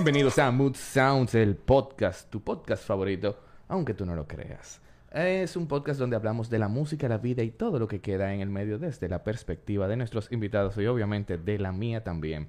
[0.00, 4.80] Bienvenidos a Mood Sounds, el podcast, tu podcast favorito, aunque tú no lo creas.
[5.12, 8.32] Es un podcast donde hablamos de la música, la vida y todo lo que queda
[8.32, 12.48] en el medio desde la perspectiva de nuestros invitados y obviamente de la mía también.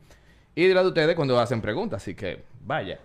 [0.56, 3.00] Y de la de ustedes cuando hacen preguntas, así que vaya.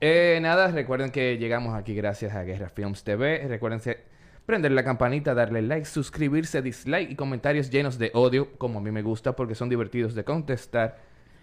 [0.00, 3.46] Eh, nada, recuerden que llegamos aquí gracias a Guerra Films TV.
[3.46, 3.98] Recuérdense
[4.46, 8.90] prender la campanita, darle like, suscribirse, dislike y comentarios llenos de odio, como a mí
[8.90, 10.96] me gusta, porque son divertidos de contestar.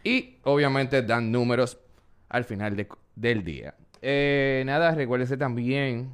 [0.03, 1.77] Y obviamente dan números
[2.33, 3.75] al final de- del día.
[4.01, 6.09] Eh, nada, recuérdense también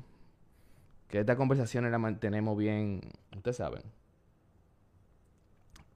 [1.07, 3.01] que esta conversación la mantenemos bien,
[3.35, 3.81] ustedes saben,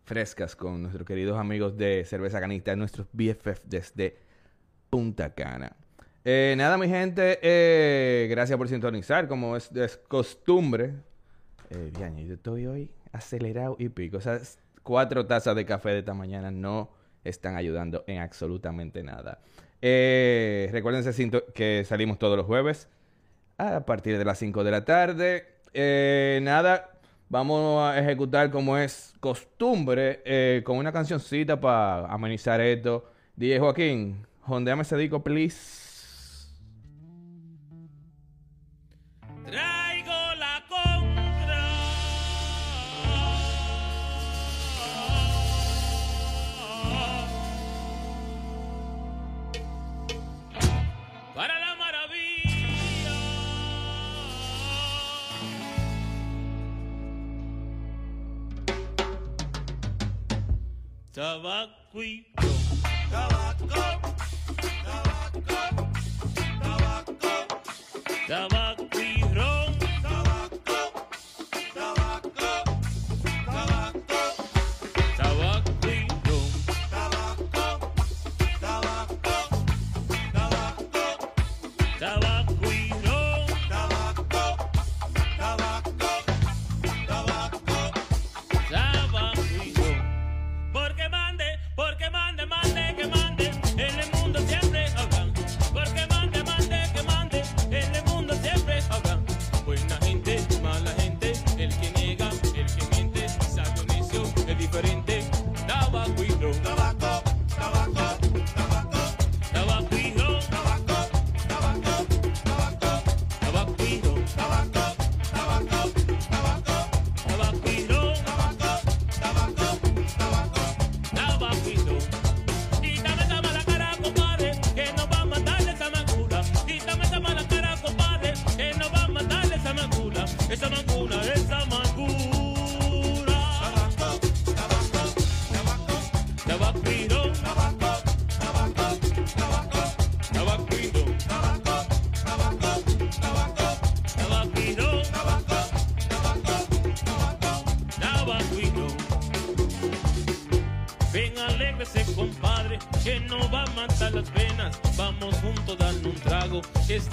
[0.06, 4.18] frescas con nuestros queridos amigos de Cerveza Canista, nuestros BFF desde
[4.90, 5.76] Punta Cana.
[6.26, 10.94] Eh, nada, mi gente, eh, gracias por sintonizar, como es, es costumbre.
[11.70, 14.18] Eh, diaño, yo estoy hoy acelerado y pico.
[14.18, 14.22] O
[14.84, 16.92] cuatro tazas de café de esta mañana no
[17.24, 19.42] están ayudando en absolutamente nada.
[19.86, 20.72] Eh,
[21.54, 22.88] que salimos todos los jueves
[23.58, 25.46] a partir de las 5 de la tarde.
[25.74, 26.92] Eh, nada,
[27.28, 33.04] vamos a ejecutar como es costumbre eh, con una cancioncita para amenizar esto.
[33.36, 35.93] DJ Joaquín, hondeame ese disco, please.
[61.24, 62.52] Tabaco y ron.
[63.10, 63.66] Tabaco.
[64.84, 65.88] Tabaco.
[66.60, 67.48] Tabaco.
[68.28, 68.63] Tabaco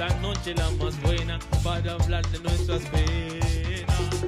[0.01, 4.25] esta noche la más buena para hablar de nuestras penas.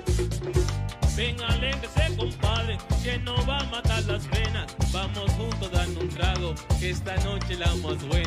[1.16, 4.66] Ven, alégrese, compadre, que no va a matar las penas.
[4.92, 8.21] Vamos juntos a darle un trago, que esta noche la más buena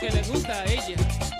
[0.00, 1.39] que le gusta a ella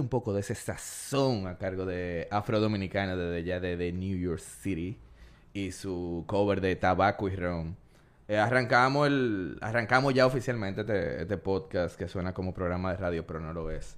[0.00, 4.40] un poco de ese sazón a cargo de Afro Dominicana desde de, de New York
[4.40, 4.98] City
[5.52, 7.76] y su cover de Tabaco y Ron,
[8.28, 13.26] eh, arrancamos el arrancamos ya oficialmente este, este podcast que suena como programa de radio,
[13.26, 13.96] pero no lo es.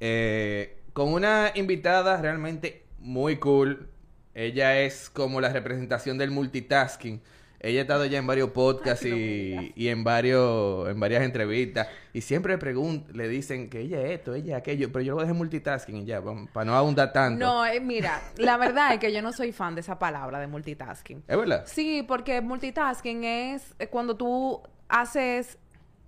[0.00, 3.88] Eh, con una invitada realmente muy cool.
[4.32, 7.20] Ella es como la representación del multitasking.
[7.64, 12.20] Ella ha estado ya en varios podcasts y, y en varios en varias entrevistas y
[12.20, 15.34] siempre pregun- le dicen que ella es esto, ella es aquello, pero yo lo dejar
[15.34, 16.22] multitasking y ya,
[16.52, 17.44] para no abundar tanto.
[17.44, 20.46] No, eh, mira, la verdad es que yo no soy fan de esa palabra de
[20.46, 21.24] multitasking.
[21.26, 21.64] ¿Es verdad?
[21.66, 25.58] Sí, porque multitasking es eh, cuando tú haces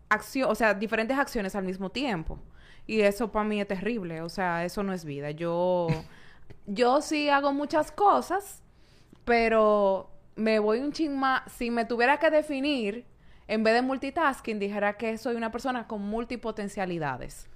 [0.08, 2.38] acción, o sea, diferentes acciones al mismo tiempo.
[2.86, 5.32] Y eso para mí es terrible, o sea, eso no es vida.
[5.32, 5.88] Yo
[6.66, 8.62] yo sí hago muchas cosas,
[9.24, 13.06] pero me voy un ching más, si me tuviera que definir
[13.48, 17.48] en vez de multitasking, dijera que soy una persona con multipotencialidades.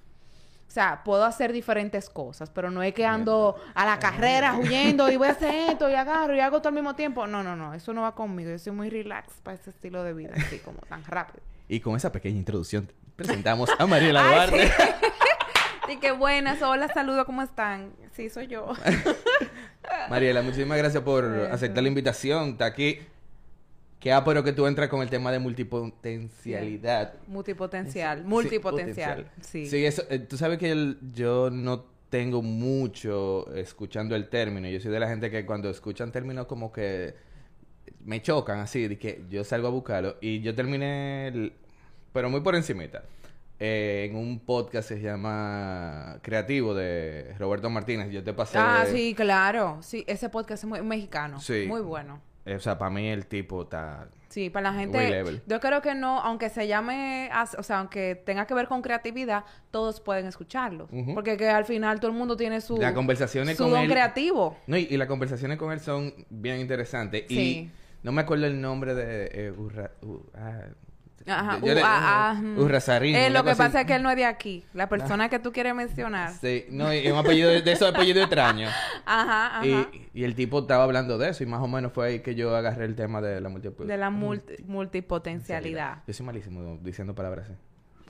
[0.67, 5.11] O sea, puedo hacer diferentes cosas, pero no es que ando a la carrera huyendo
[5.11, 7.27] y voy a hacer esto y agarro y hago todo al mismo tiempo.
[7.27, 8.49] No, no, no, eso no va conmigo.
[8.49, 11.43] Yo soy muy relax para ese estilo de vida, así como tan rápido.
[11.67, 14.67] Y con esa pequeña introducción presentamos a Mariela Ay, Duarte.
[14.67, 14.73] sí.
[15.91, 17.91] Y qué buenas, hola, saludo, ¿cómo están?
[18.13, 18.71] Sí, soy yo.
[20.09, 22.49] Mariela, muchísimas gracias por aceptar la invitación.
[22.49, 22.99] Está aquí.
[23.99, 27.13] Qué pero que tú entras con el tema de multipotencialidad.
[27.27, 29.25] Multipotencial, Sí, multipotencial.
[29.25, 29.41] potencial.
[29.41, 29.67] Sí.
[29.85, 34.67] eso, eh, tú sabes que el- yo no tengo mucho escuchando el término.
[34.69, 37.13] Yo soy de la gente que cuando escuchan términos como que
[38.03, 40.17] me chocan así, de que yo salgo a buscarlo.
[40.19, 41.53] Y yo terminé, el-
[42.11, 43.03] pero muy por encimita,
[43.63, 48.09] eh, en un podcast que se llama Creativo de Roberto Martínez.
[48.11, 48.57] Yo te pasé...
[48.57, 49.77] Ah, sí, claro.
[49.81, 51.39] Sí, ese podcast es muy mexicano.
[51.39, 51.65] Sí.
[51.67, 52.19] Muy bueno.
[52.45, 54.09] eh, o sea, para mí el tipo está...
[54.29, 55.41] Sí, para la gente, level.
[55.45, 59.43] yo creo que no, aunque se llame, o sea, aunque tenga que ver con creatividad,
[59.71, 60.87] todos pueden escucharlo.
[61.13, 63.91] Porque que al final todo el mundo tiene su, Las conversaciones su con don él-
[63.91, 64.57] creativo.
[64.67, 67.25] No, y, y las conversaciones con él son bien interesantes.
[67.27, 67.35] Sí.
[67.39, 67.71] Y
[68.03, 69.53] no me acuerdo el nombre de eh,
[70.35, 70.61] ah,
[71.27, 72.57] Ajá, yo uh, le- ah, ah, mm.
[72.59, 74.65] Urrazarín, Eh, lo que pasa es que él no es de aquí.
[74.73, 76.31] La persona que tú quieres mencionar.
[76.33, 78.71] Sí, no, y un apellido de, de esos apellidos extraños.
[79.05, 79.65] Ajá, ajá.
[79.65, 82.35] Y, y el tipo estaba hablando de eso y más o menos fue ahí que
[82.35, 85.99] yo agarré el tema de la multiple- de la multi- multipotencialidad.
[86.07, 87.57] Yo soy malísimo diciendo palabras así.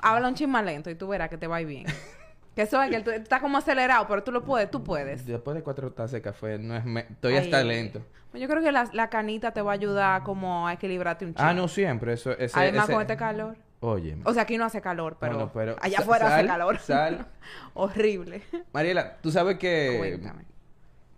[0.02, 1.86] Habla un chisme lento y tú verás que te va a ir bien.
[2.56, 5.26] que eso es que tú estás como acelerado, pero tú lo puedes, tú puedes.
[5.26, 8.02] Después de cuatro tazas de café, no es me- estoy Ay, hasta ay, lento.
[8.34, 11.50] Yo creo que la, la canita te va a ayudar como a equilibrarte un chisme.
[11.50, 13.56] Ah, no siempre, eso ese, Además ese- con este calor.
[13.84, 16.78] Oye, O sea, aquí no hace calor, pero, no, pero allá afuera hace calor.
[16.80, 17.26] sal.
[17.74, 18.44] Horrible.
[18.74, 20.20] Mariela, tú sabes que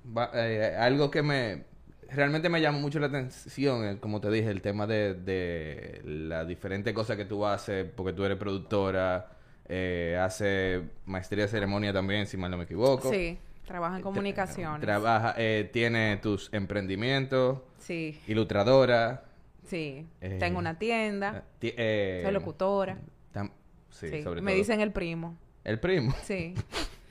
[0.05, 1.63] va- eh, algo que me
[2.09, 6.47] realmente me llamó mucho la atención, eh, como te dije, el tema de, de las
[6.47, 9.29] diferentes cosas que tú haces, porque tú eres productora,
[9.67, 13.09] eh, hace maestría de ceremonia también, si mal no me equivoco.
[13.11, 14.81] Sí, trabaja en Tra- comunicaciones.
[14.81, 19.23] Trabaja, eh, tiene tus emprendimientos, sí, ilustradora.
[19.65, 20.05] sí.
[20.21, 21.43] Eh, Tengo una tienda.
[21.59, 22.97] ti- eh, Soy locutora.
[23.89, 24.57] sí, Sí, sobre me todo.
[24.57, 25.37] dicen el primo.
[25.63, 26.13] El primo.
[26.23, 26.55] Sí.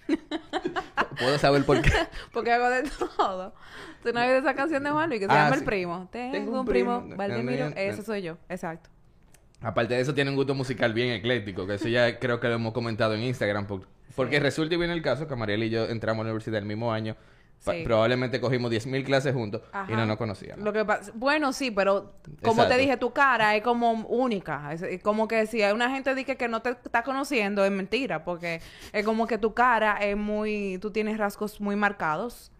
[1.18, 1.90] Puedo saber por qué.
[2.32, 2.82] Porque hago de
[3.16, 3.54] todo.
[4.02, 5.60] ¿Tú no has esa canción de Juan Luis que se Ah, llama sí.
[5.60, 6.08] El Primo?
[6.10, 7.66] Tengo, Tengo un primo, primo, Valdemiro.
[7.76, 8.90] Ese soy yo, exacto.
[9.62, 12.54] Aparte de eso, tiene un gusto musical bien ecléctico, que eso ya creo que lo
[12.54, 13.66] hemos comentado en Instagram.
[13.66, 16.58] por- porque resulta y viene el caso que Mariel y yo entramos a la universidad
[16.58, 17.16] el mismo año.
[17.60, 17.82] Sí.
[17.84, 20.64] Probablemente cogimos 10.000 clases juntos y no nos conocíamos.
[20.64, 22.74] Lo que pasa, bueno, sí, pero como Exacto.
[22.74, 24.72] te dije, tu cara es como única.
[24.72, 27.70] Es, es como que si hay una gente dice que no te está conociendo, es
[27.70, 28.60] mentira, porque
[28.92, 32.50] es como que tu cara es muy, tú tienes rasgos muy marcados.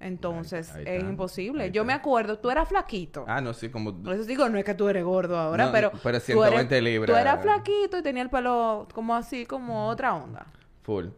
[0.00, 1.70] Entonces, Ahí- ahí es está, imposible.
[1.70, 1.86] Yo está.
[1.86, 3.24] me acuerdo, tú eras flaquito.
[3.28, 3.94] Ah, no, sí, como...
[4.02, 5.92] Por eso digo, no es que tú eres gordo ahora, No, pero...
[6.02, 7.14] pero tú 120 eres- libras.
[7.14, 10.46] Tú eras flaquito y tenía el pelo como así, como otra onda.
[10.82, 11.08] Full.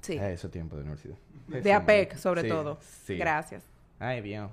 [0.00, 0.18] Sí.
[0.18, 1.16] Ah, eso tiempo de universidad.
[1.46, 2.78] De APEC, sobre Sí, todo.
[2.80, 3.16] Sí.
[3.16, 3.62] Gracias.
[4.00, 4.48] Ay, bien.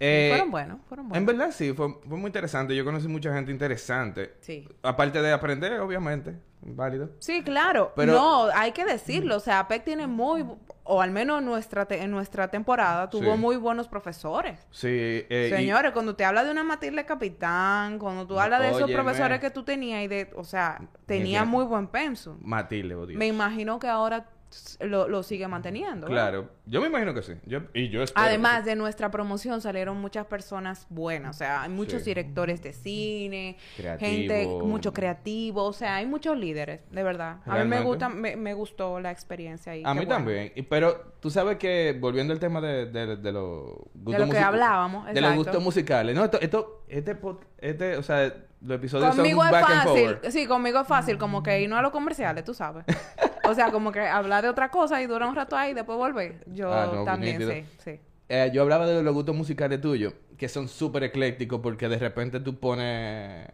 [0.00, 2.74] Eh, fueron buenos, fueron En verdad sí, fue, fue muy interesante.
[2.74, 4.34] Yo conocí mucha gente interesante.
[4.40, 4.68] Sí.
[4.82, 6.36] Aparte de aprender, obviamente.
[6.66, 7.10] Válido.
[7.18, 7.92] Sí, claro.
[7.94, 9.36] Pero- no, hay que decirlo.
[9.36, 10.44] O sea, APEC tiene muy,
[10.82, 13.38] o al menos en nuestra, te- en nuestra temporada, tuvo Sí.
[13.38, 14.66] muy buenos profesores.
[14.70, 14.88] Sí.
[14.88, 18.84] eh, y- Señores, cuando te habla de una Matilde Capitán, cuando tú hablas de esos
[18.84, 19.02] Óyeme.
[19.02, 22.38] profesores que tú tenías y de, o sea, tenía muy buen pensum.
[22.40, 23.18] Matilde, oh Dios.
[23.18, 24.26] Me imagino que ahora
[24.80, 26.06] lo, lo sigue manteniendo.
[26.08, 26.30] ¿verdad?
[26.30, 26.48] Claro.
[26.66, 27.32] Yo me imagino que sí.
[27.46, 28.26] Yo, y yo espero.
[28.26, 32.10] Además que de nuestra promoción salieron muchas personas buenas, o sea, hay muchos Sí.
[32.10, 34.10] directores de cine, Creativo.
[34.10, 37.38] gente mucho creativo, o sea, hay muchos líderes, de verdad.
[37.46, 39.82] A mí me gusta, me, me gustó la experiencia ahí.
[39.84, 40.14] A mí bueno.
[40.14, 40.52] también.
[40.54, 44.38] Y- pero tú sabes que, volviendo al tema de, de, de los gustos lo que
[44.38, 46.14] hablábamos, De los gustos musicales.
[46.14, 47.16] No, esto, esto este,
[47.58, 50.30] este, o sea, los episodios Conmigo son es back and fácil, forward.
[50.32, 52.84] sí, conmigo es fácil, como que irnos a los comerciales, tú sabes.
[53.48, 55.96] o sea, como que hablar de otra cosa y durar un rato ahí y después
[55.98, 56.44] volver.
[56.52, 57.52] Yo Ah, no, también, nítido.
[57.84, 57.98] sí.
[58.28, 62.40] Eh, yo hablaba de los gustos musicales tuyos, que son súper eclécticos porque de repente
[62.40, 63.46] tú pones...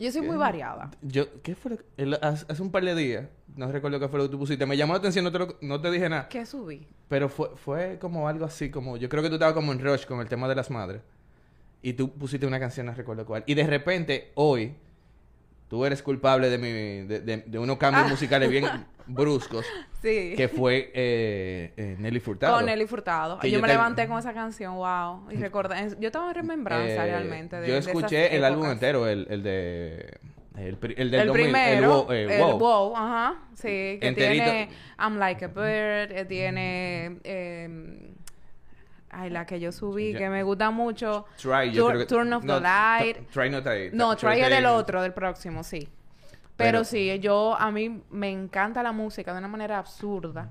[0.00, 0.90] Yo soy muy variada.
[1.02, 1.72] Yo, ¿qué fue?
[1.72, 3.26] lo que- el- hace, hace un par de días,
[3.56, 4.64] no recuerdo qué fue lo que tú pusiste.
[4.66, 6.28] Me llamó la atención, no te, lo- no te dije nada.
[6.28, 6.86] ¿Qué subí?
[7.08, 8.96] Pero fue, fue como algo así, como...
[8.96, 11.00] Yo creo que tú estabas como en rush con el tema de las madres.
[11.82, 13.42] Y tú pusiste una canción, no recuerdo cuál.
[13.46, 14.74] Y de repente, hoy,
[15.68, 16.72] tú eres culpable de, mi,
[17.06, 18.08] de, de- de unos cambios Ah.
[18.10, 18.64] musicales bien
[19.08, 19.66] bruscos,
[20.02, 20.34] Sí.
[20.36, 22.54] que fue eh, eh, Nelly Furtado.
[22.56, 23.40] Con Nelly Furtado.
[23.42, 25.28] Yo, yo me te- levanté con esa canción, wow.
[25.30, 27.56] Y recordé, yo estaba en remembranza Eh, realmente.
[27.60, 30.18] De, yo de escuché el álbum entero, el, el de...
[30.56, 32.58] El, el del El 2000, primero, Wow, eh, el Wow.
[32.58, 34.42] wow, ajá, sí, que Enterito.
[34.44, 38.10] tiene I'm Like a Bird, eh, tiene, eh,
[39.10, 42.06] ay, la que yo subí, que me gusta mucho, Try, yo Tur- creo que...
[42.06, 43.30] Turn of no, the Light.
[43.30, 45.88] Try not to- No, try es del otro, del próximo, sí.
[46.58, 50.50] Pero- Pero, sí, yo, a mí me encanta la música de una manera absurda.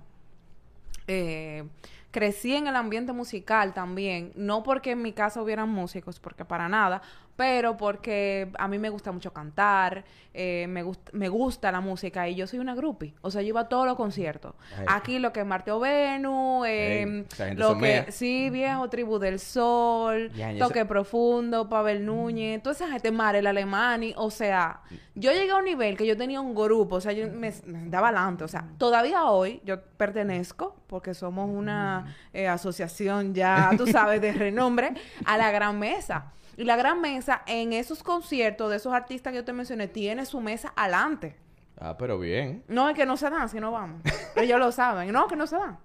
[1.08, 1.64] Eh,
[2.12, 6.68] crecí en el ambiente musical también, no porque en mi casa hubieran músicos, porque para
[6.70, 7.02] nada,
[7.38, 10.04] pero porque a mí me gusta mucho cantar,
[10.34, 13.14] eh, me, gust- me gusta la música y yo soy una groupie.
[13.22, 14.56] O sea, yo iba a todos los conciertos.
[14.78, 14.86] Ay.
[14.90, 17.26] Aquí lo que es Marteo Venu, eh,
[17.56, 18.12] lo que...
[18.12, 24.30] Sí, viejo, Tribu del Sol, Toque Profundo, Pavel Núñez, toda esa gente, Marel Alemani, o
[24.32, 24.82] sea,
[25.16, 27.88] yo llegué a un nivel que yo tenía un grupo, o sea, yo me, me
[27.90, 33.86] daba adelante, o sea, todavía hoy yo pertenezco, porque somos una eh, asociación ya, tú
[33.88, 34.94] sabes, de renombre,
[35.26, 36.32] a la Gran Mesa.
[36.58, 40.26] Y la Gran Mesa, en esos conciertos de esos artistas que yo te mencioné, tiene
[40.26, 41.38] su mesa adelante.
[41.80, 42.64] Ah, pero bien.
[42.68, 44.02] No es que no se dan, si no vamos.
[44.36, 45.12] Ellos lo saben.
[45.12, 45.78] No, que no se dan.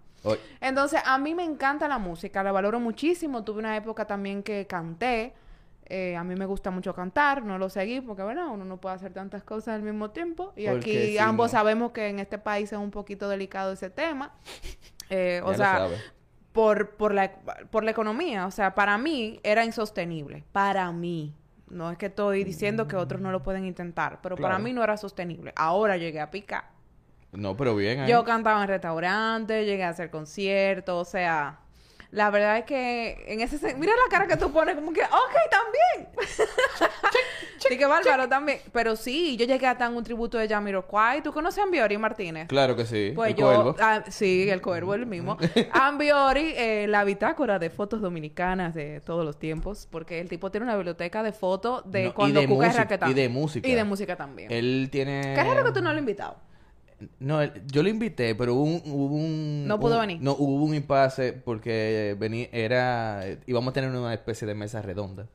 [0.61, 3.45] Entonces, a mí me encanta la música, la valoro muchísimo.
[3.45, 5.35] Tuve una época también que canté.
[5.87, 8.95] Eh, a mí me gusta mucho cantar, no lo seguí porque, bueno, uno no puede
[8.95, 10.55] hacer tantas cosas al mismo tiempo.
[10.57, 13.73] Y Porque aquí si ambos no- sabemos que en este país es un poquito delicado
[13.73, 14.33] ese tema.
[15.11, 15.89] Eh, o sea.
[16.53, 17.33] Por, por, la,
[17.71, 18.47] por la economía.
[18.47, 20.45] O sea, para mí era insostenible.
[20.53, 21.35] Para mí.
[21.69, 24.85] No es que estoy diciendo que otros no lo pueden intentar, pero para mí no
[24.85, 25.55] era sostenible.
[25.57, 26.65] Ahora llegué a picar.
[27.33, 28.07] No, pero bien.
[28.07, 31.61] Yo cantaba en restaurantes, llegué a hacer conciertos, o sea,
[32.13, 35.35] la verdad es que en ese mira la cara que tú pones como que, ok,
[35.51, 36.29] también.
[37.59, 38.59] Sí, que bárbaro también.
[38.71, 41.23] Pero sí, yo llegué a tan un tributo de Jamiroquai.
[41.23, 42.49] ¿Tú conoces a Ambiori Martínez?
[42.49, 43.13] Claro que sí.
[43.15, 43.77] Pues el yo, cuervo.
[43.81, 45.39] ah, sí, el cuervo, el mismo.
[45.73, 50.65] Ambiori, eh, la bitácora de fotos dominicanas de todos los tiempos, porque el tipo tiene
[50.67, 53.69] una biblioteca de fotos de No, y cuando de Cuca es música- y de música.
[53.69, 54.53] Y de música también.
[54.53, 55.33] Él tiene...
[55.35, 56.37] Qué raro que tú no lo has invitado.
[57.19, 58.83] No, yo lo invité, pero hubo un...
[58.87, 60.19] hubo un- No pudo un- venir.
[60.21, 63.25] No, hubo un impasse porque venía, era...
[63.47, 65.27] Íbamos a tener una especie de mesa redonda.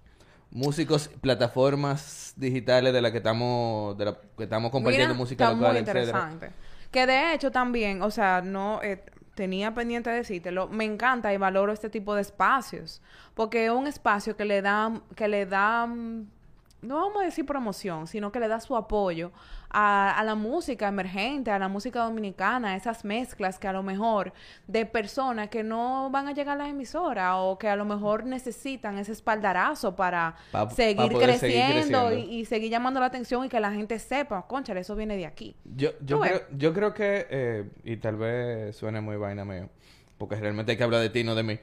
[0.52, 5.56] Músicos, plataformas digitales de las que estamos, de la que estamos compartiendo Mira, música está
[5.56, 6.00] local, muy etcétera.
[6.06, 6.52] interesante.
[6.92, 9.04] Que de hecho también, o sea, no eh,
[9.36, 13.02] tenía pendiente de decírtelo, me encanta y valoro este tipo de espacios,
[13.34, 18.08] porque es un espacio que le da que le da no vamos a decir promoción,
[18.08, 19.32] sino que le da su apoyo
[19.70, 24.34] a, a la música emergente, a la música dominicana, esas mezclas que a lo mejor
[24.68, 28.26] de personas que no van a llegar a las emisoras o que a lo mejor
[28.26, 32.12] necesitan ese espaldarazo para Pa- pa seguir, creciendo.
[32.14, 35.26] Y, y seguir llamando la atención y que la gente sepa, conchale, eso viene de
[35.26, 35.56] aquí.
[35.64, 39.70] Yo, yo, creo, yo creo que, eh, y tal vez suene muy vaina mío,
[40.18, 41.60] porque realmente hay que hablar de ti, no de mí.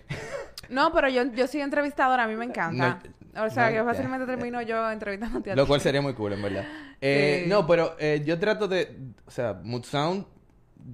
[0.68, 3.00] No, pero yo, yo soy entrevistadora, a mí me encanta.
[3.36, 5.68] o sea, no, que fácilmente termino yo entrevistándote a Lo ti.
[5.68, 6.64] cual sería muy cool, en verdad.
[7.06, 7.50] Eh, Sí.
[7.50, 8.96] No, pero eh, yo trato de...
[9.26, 10.24] O sea, Mood Sound,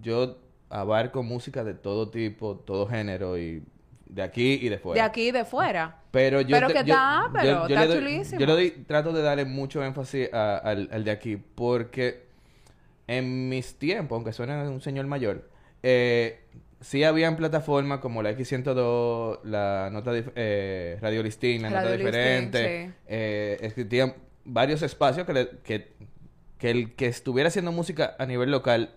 [0.03, 0.39] yo
[0.69, 3.63] abarco música de todo tipo, todo género, y
[4.07, 5.01] de aquí y de fuera.
[5.03, 5.99] De aquí y de fuera.
[6.11, 6.57] Pero yo...
[6.57, 8.41] Pero te- que yo- está, pero yo está doy- chulísimo.
[8.41, 12.27] Yo le doy- trato de darle mucho énfasis a- al, al de aquí, porque
[13.07, 15.49] en mis tiempos, aunque suene un señor mayor,
[15.85, 16.40] eh,
[16.81, 22.07] sí habían plataformas como la X102, la nota eh, Radio Listín, la Radio nota Listín,
[22.07, 22.87] diferente.
[22.87, 22.93] sí.
[23.09, 25.93] eh, existían varios espacios que, le- que,
[26.59, 28.91] que el que estuviera haciendo música a nivel local,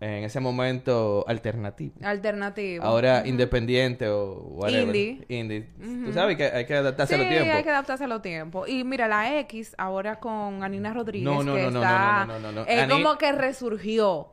[0.00, 1.92] en ese momento alternativo.
[2.04, 2.84] Alternativo.
[2.84, 4.94] Ahora independiente o whatever.
[4.94, 5.24] Indie.
[5.28, 5.68] Indie.
[6.04, 7.56] Tú sabes que hay que adaptarse Sí, a los tiempos.
[7.56, 8.68] hay que adaptarse a los tiempos.
[8.68, 12.26] Y mira, la X, ahora con Anina Rodríguez, No, no, que no, no, está...
[12.26, 12.66] no, no, no, no, no.
[12.68, 14.28] Es Ani- como que resurgió.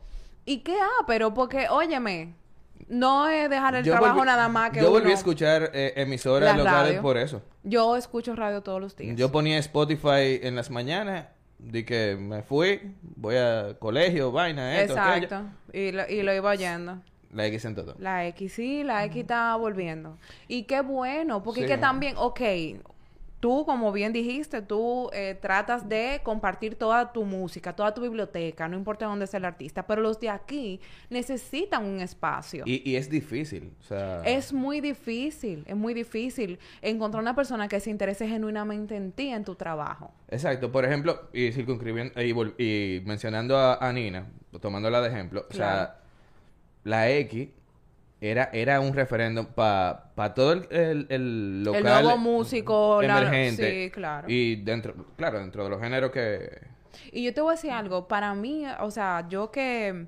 [0.45, 0.75] ¿Y qué?
[0.79, 2.35] Ah, pero porque, óyeme,
[2.89, 5.71] no es dejar el Yo trabajo volví- nada más que Yo volví uno- a escuchar
[5.73, 7.01] eh, emisoras locales radio.
[7.01, 7.41] por eso.
[7.63, 9.15] Yo escucho radio todos los días.
[9.15, 11.27] Yo ponía Spotify en las mañanas,
[11.57, 15.23] di que me fui, voy a colegio, vaina, esto, aquello.
[15.25, 15.49] Exacto.
[15.73, 16.99] Y lo, y lo iba oyendo.
[17.31, 17.95] La X en todo.
[17.99, 20.17] La X sí, la X está volviendo.
[20.47, 21.65] Y qué bueno, porque Sí.
[21.65, 22.41] es que también, ok,
[23.39, 28.67] tú, como bien dijiste, tú eh, tratas de compartir toda tu música, toda tu biblioteca,
[28.67, 32.63] no importa dónde sea el artista, pero los de aquí necesitan un espacio.
[32.65, 34.21] Y, y es difícil, o sea...
[34.25, 39.29] Es muy difícil, es muy difícil encontrar una persona que se interese genuinamente en ti,
[39.29, 40.11] en tu trabajo.
[40.29, 42.13] Exacto, por ejemplo, y circunscribiendo,
[42.57, 44.27] y, mencionando a, a Nina,
[44.59, 45.99] tomándola de ejemplo, o sea,
[46.83, 47.49] la X
[48.21, 53.85] era, era un referéndum para todo el, el, el local el nuevo músico, la- emergente.
[53.85, 54.27] sí, claro.
[54.29, 56.61] Y dentro, claro, dentro de los géneros que...
[57.11, 60.05] Y yo te voy a decir algo, para mí, o sea, yo que,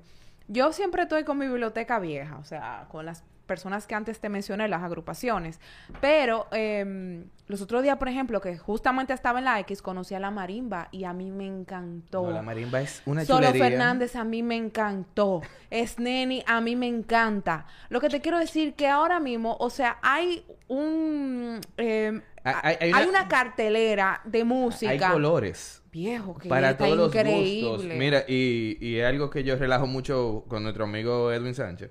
[0.48, 4.28] yo siempre estoy con mi biblioteca vieja, o sea, con las personas que antes te
[4.30, 5.60] mencioné, las agrupaciones,
[6.00, 10.20] pero em, los otros días, por ejemplo, que justamente estaba en la X, conocí a
[10.20, 12.22] la marimba y a mí me encantó.
[12.22, 13.68] No, la marimba es una Solo chulería.
[13.68, 15.42] Fernández a mí me encantó.
[15.70, 17.66] Sneni a mí me encanta.
[17.90, 22.76] Lo que te quiero decir que ahora mismo, o sea, hay un em, Hay- hay-
[22.80, 24.90] hay hay una- cartelera de música.
[24.92, 25.80] Hay colores.
[25.92, 27.68] Viejo, que para está todos los increíble.
[27.68, 27.84] gustos.
[27.98, 31.90] Mira, y, y es algo que yo relajo mucho con nuestro amigo Edwin Sánchez.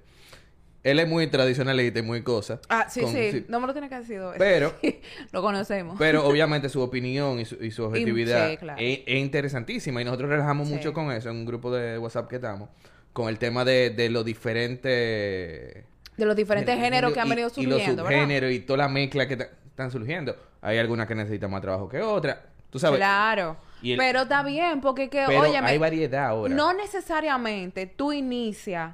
[0.84, 2.60] Él es muy tradicionalista y muy cosa.
[2.68, 4.20] Ah, sí, con- sí, No me lo tiene que decir.
[4.38, 4.74] Pero-
[5.32, 5.96] lo conocemos.
[6.00, 8.80] Pero obviamente su opinión y su, y su objetividad sí, claro.
[8.82, 10.74] es, es interesantísima y nosotros relajamos Sí.
[10.74, 12.70] mucho con eso en un grupo de WhatsApp que estamos,
[13.14, 15.86] con el tema de, de lo diferente...
[16.18, 18.18] de los diferentes géneros que han venido Y los surgiendo, ¿verdad?
[18.20, 19.34] subgéneros y toda la mezcla que
[19.68, 20.36] están surgiendo.
[20.62, 22.38] Hay algunas que necesitan más trabajo que otras.
[22.70, 22.98] Tú sabes.
[23.00, 23.58] Claro.
[23.84, 26.54] El- Pero está bien, porque que, Pero óyeme, hay variedad ahora.
[26.54, 28.94] no necesariamente tú inicias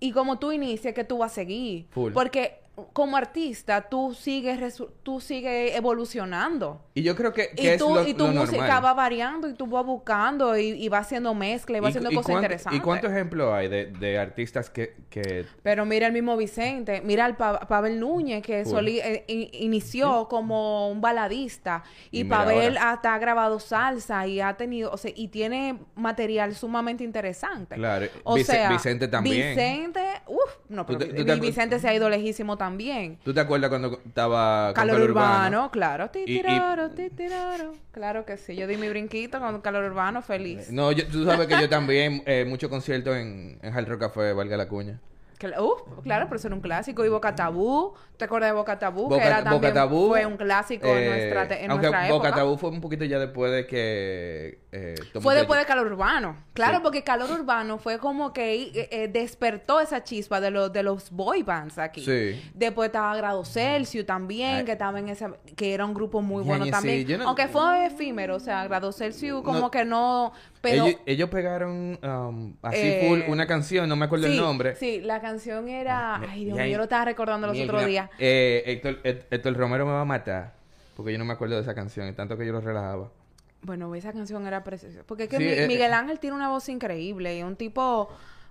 [0.00, 1.86] y como tú inicias que tú vas a seguir.
[1.90, 2.12] Full.
[2.12, 2.60] Porque
[2.92, 6.80] como artista tú sigues tú sigues evolucionando.
[6.94, 8.84] Y yo creo que, que Y es lo, y tu lo música normal.
[8.84, 12.36] va variando y tú vas buscando y, y vas haciendo mezcla y vas haciendo cosas
[12.36, 12.78] interesantes.
[12.78, 17.24] ¿Y cuántos ejemplos hay de, de artistas que, que Pero mira el mismo Vicente, mira
[17.24, 22.90] al Pa- Pavel Núñez que soli- eh, in- inició como un baladista y, Pavel ahora.
[22.92, 27.74] hasta ha grabado salsa y ha tenido, o sea, y tiene material sumamente interesante.
[27.76, 29.56] Claro, O sea, Vicente también.
[29.56, 32.67] Vicente, uff, no, ¿Tú pero tú Vicente se ha ido lejísimo también.
[33.24, 36.10] ¿Tú te acuerdas cuando estaba con Calor, urbano, claro.
[36.10, 37.72] Ti, Y- y- tiraro, ti, tiraro.
[37.92, 38.54] Claro que sí.
[38.56, 40.70] Yo di mi brinquito con calor urbano feliz.
[40.70, 44.32] No, yo- tú sabes que yo también, eh, muchos conciertos en, en Hard Rock Café,
[44.32, 45.00] valga la cuña.
[45.38, 47.04] Claro, pero eso era un clásico.
[47.04, 47.94] Y Boca Tabú.
[48.16, 49.02] ¿Te acuerdas de Boca Tabú?
[49.04, 52.12] Boca, que era Boca también Tabú, fue un clásico en eh, nuestra, en aunque nuestra
[52.12, 52.34] Boca época.
[52.34, 54.58] Tabú fue un poquito ya después de que...
[54.72, 56.36] eh, Fue después de Calor Urbano.
[56.52, 56.80] Claro, Sí.
[56.82, 61.12] porque Calor Urbano fue como que eh, eh, despertó esa chispa de los de los
[61.12, 62.04] boy bands aquí.
[62.04, 62.50] Sí.
[62.54, 64.64] Después estaba Grado Celsius también, Ay.
[64.64, 67.06] que estaba en esa, que era un grupo muy bueno también.
[67.06, 69.70] sí, no- Aunque fue efímero, o sea, Grado Celsius como No.
[69.70, 74.36] que no, pero ellos, ellos pegaron um, así full una canción, no me acuerdo el
[74.36, 74.74] nombre.
[74.74, 75.27] Sí, la canción
[75.68, 78.08] era, Ah, ay Dios mío, yo lo estaba recordando los otros días.
[78.18, 80.54] Eh, Héctor, Hé- Héctor Romero me va a matar.
[80.96, 82.08] Porque yo no me acuerdo de esa canción.
[82.08, 83.10] Y tanto que yo lo relajaba.
[83.62, 85.02] Bueno, esa canción era preciosa.
[85.06, 88.08] Porque es que Sí, Mi- eh, Miguel Ángel tiene una voz increíble y un tipo,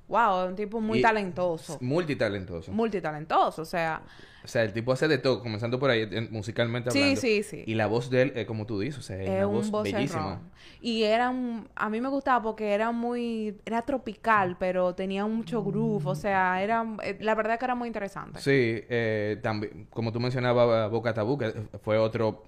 [0.08, 1.78] wow, un tipo muy Y- talentoso.
[1.82, 2.72] Multitalentoso.
[2.72, 4.02] Multitalentoso, o sea,
[4.47, 7.19] O sea, el tipo hace de todo, comenzando por ahí, en- musicalmente Sí, hablando.
[7.19, 7.63] sí, sí.
[7.67, 9.71] Y la voz de él, eh, como tú dices, o sea, es es una un
[9.71, 10.41] voz bellísima.
[10.79, 15.62] Y era un, a mí me gustaba porque era muy, era tropical, pero tenía mucho
[15.65, 18.39] groove, o sea, era, eh, la verdad que era muy interesante.
[18.39, 18.51] Sí,
[18.88, 21.51] eh, también, como tú mencionabas, Boca Tabú, que
[21.83, 22.45] fue otro,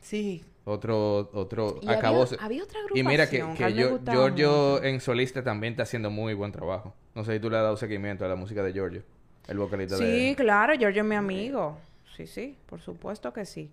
[0.00, 0.44] Sí.
[0.64, 4.84] otro, otro Y había- otra Y mira que, agrupación que yo, Giorgio mucho.
[4.84, 6.94] en solista también está haciendo muy buen trabajo.
[7.14, 9.02] No sé si tú le has dado seguimiento a la música de Giorgio,
[9.48, 10.28] el vocalista de...
[10.30, 11.78] Sí, claro, Giorgio es mi amigo.
[12.16, 13.70] Sí, sí, por supuesto que sí.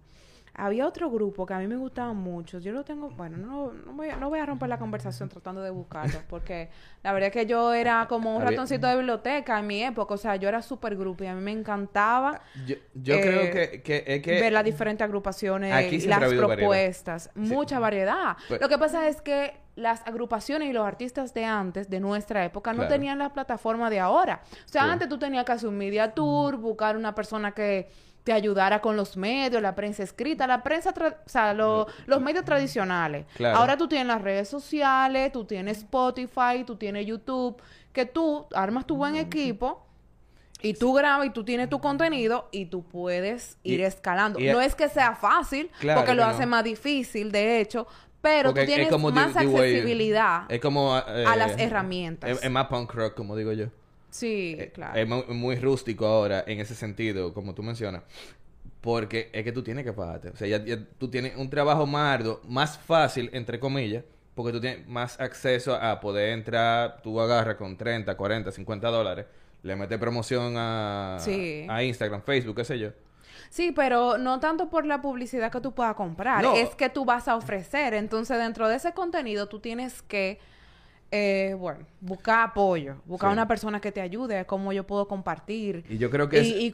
[0.60, 2.58] Había otro grupo que a mí me gustaba mucho.
[2.58, 5.62] Yo lo tengo, bueno, no, no, voy, a, no voy a romper la conversación tratando
[5.62, 6.70] de buscarlo, porque
[7.04, 10.15] la verdad es que yo era como un ratoncito de biblioteca en mi época.
[10.15, 13.52] O sea, yo era súper grupo y a mí me encantaba Yo, yo Eh, creo
[13.54, 14.41] que, que es que...
[14.41, 16.48] ver las diferentes agrupaciones aquí las variedad.
[16.48, 17.30] propuestas.
[17.36, 18.36] Mucha variedad.
[18.50, 22.43] Pero- Lo que pasa es que las agrupaciones y los artistas de antes, de nuestra
[22.43, 22.93] época, no Claro.
[22.96, 24.41] tenían la plataforma de ahora.
[24.43, 24.89] O sea, Sí.
[24.89, 27.88] antes tú tenías que hacer un media tour, buscar una persona que
[28.27, 32.19] te ayudara con los medios, la prensa escrita, la prensa, tra- o sea, lo- los
[32.19, 33.25] medios tradicionales.
[33.37, 33.57] Claro.
[33.57, 37.55] Ahora tú tienes las redes sociales, tú tienes Spotify, tú tienes YouTube,
[37.93, 39.87] que tú armas tu buen equipo
[40.61, 44.39] y tú grabas y tú tienes tu contenido y tú puedes Y- ir escalando.
[44.39, 46.47] y- no es que sea fácil, Claro porque lo hace no.
[46.47, 47.87] más difícil, de hecho,
[48.19, 50.43] pero porque tú tienes como más accesibilidad.
[50.49, 50.97] Es como...
[50.97, 52.29] eh, a las herramientas.
[52.29, 53.67] Es, es más punk rock, como digo yo.
[54.10, 54.98] Sí, Eh, claro.
[55.00, 58.04] Es mu- muy, rústico ahora en ese sentido, como tú mencionas.
[58.82, 60.30] Porque es que tú tienes que pagarte.
[60.30, 64.04] O sea, ya, ya tú tienes un trabajo más arduo, más fácil, entre comillas,
[64.36, 69.26] porque tú tienes más acceso a poder entrar, tú agarras con 30, 40, 50 dólares,
[69.63, 71.65] le metes promoción a, Sí.
[71.67, 72.89] a Instagram, Facebook, qué sé yo.
[73.50, 76.56] Sí, pero no tanto por la publicidad que tú puedas comprar, No.
[76.56, 77.93] es que tú vas a ofrecer.
[77.93, 80.39] Entonces, dentro de ese contenido, tú tienes que,
[81.12, 83.34] eh, bueno, buscar apoyo, buscar Sí.
[83.34, 85.86] una persona que te ayude cómo yo puedo compartir.
[85.89, 86.74] Y yo creo que y, es-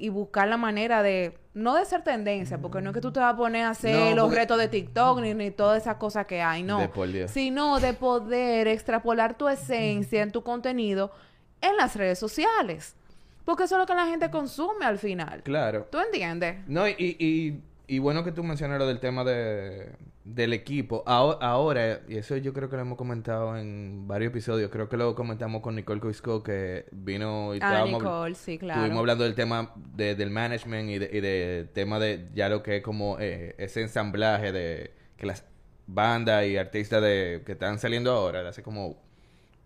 [0.00, 3.20] y, buscar la manera de, no de ser tendencia, porque no es que tú te
[3.20, 5.96] vas a poner a hacer No, los porque- retos de TikTok ni, ni todas esas
[5.96, 6.78] cosas que hay, no.
[6.80, 7.28] De.
[7.28, 11.12] Sino de poder extrapolar tu esencia en tu contenido
[11.60, 12.96] en las redes sociales.
[13.44, 15.42] Porque eso es lo que la gente consume al final.
[15.42, 15.88] Claro.
[15.90, 16.56] ¿Tú entiendes?
[16.68, 19.92] No, y, y, y bueno que tú mencionas lo del tema de,
[20.24, 21.02] del equipo.
[21.06, 24.96] Aho- Ahora, y eso yo creo que lo hemos comentado en varios episodios, creo que
[24.96, 28.80] lo comentamos con Nicole Coisco que vino y Ah, Nicole, sí, claro.
[28.80, 32.62] Estuvimos hablando del tema de- del management y, de, y de tema de ya lo
[32.62, 35.44] que es como eh, ese ensamblaje de que las
[35.86, 39.02] bandas y artistas de que están saliendo ahora, de hace como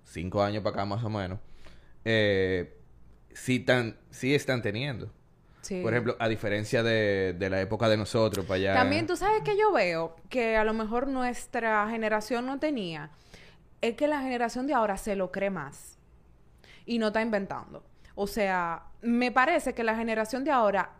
[0.04, 1.38] cinco años para acá más o menos,
[2.04, 2.76] eh,
[3.34, 5.10] sí, tan, sí están teniendo.
[5.66, 5.82] Sí.
[5.82, 8.74] Por ejemplo, a diferencia de, de la época de nosotros, para allá.
[8.74, 13.10] También tú sabes que yo veo que a lo mejor nuestra generación no tenía,
[13.80, 15.98] es que la generación de ahora se lo cree más
[16.84, 17.84] y no está inventando.
[18.14, 20.90] O sea, me parece que la generación de ahora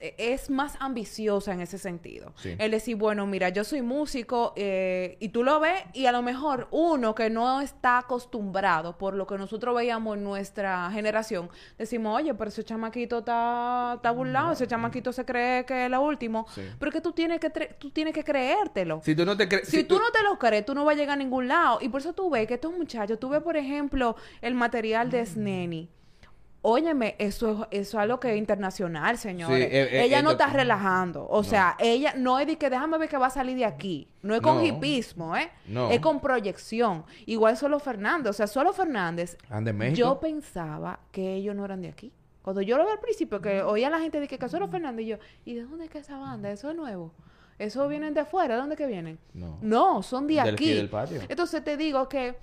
[0.00, 2.32] es más ambiciosa en ese sentido.
[2.36, 2.54] Sí.
[2.58, 6.22] El decir, bueno, mira, yo soy músico eh, y tú lo ves y a lo
[6.22, 12.16] mejor uno que no está acostumbrado por lo que nosotros veíamos en nuestra generación, decimos,
[12.16, 16.46] oye, pero ese chamaquito está, está burlado, ese chamaquito se cree que es lo último,
[16.54, 16.62] Sí.
[16.78, 19.00] pero que tú tienes que, tú tienes que creértelo.
[19.04, 19.68] Si tú no te crees.
[19.68, 21.78] Si tú no te lo crees, tú no vas a llegar a ningún lado.
[21.80, 25.24] Y por eso tú ves que estos muchachos, tú ves, por ejemplo, el material de
[25.24, 25.90] Sneni.
[26.62, 29.68] Óyeme, eso es, eso es algo que es internacional, señores.
[29.70, 31.26] eh, eh, ella eh, no está relajando.
[31.30, 34.08] O sea, ella no es de que déjame ver que va a salir de aquí.
[34.22, 34.64] No es con No.
[34.64, 35.48] hipismo, ¿eh?
[35.68, 35.90] No.
[35.90, 37.04] Es con proyección.
[37.26, 38.30] Igual Solo Fernández.
[38.30, 39.38] O sea, Solo Fernández.
[39.74, 39.96] México.
[39.96, 42.12] Yo pensaba que ellos no eran de aquí.
[42.42, 44.66] Cuando yo lo vi al principio, que oía a la gente de que, que Solo
[44.68, 46.50] Fernández, y yo, ¿y de dónde es que esa banda?
[46.50, 47.12] ¿Eso es nuevo?
[47.58, 48.54] ¿Eso vienen de fuera?
[48.54, 49.18] ¿De dónde que vienen?
[49.34, 49.58] No.
[49.62, 51.20] No, son de Del aquí del patio.
[51.28, 52.36] Entonces te digo que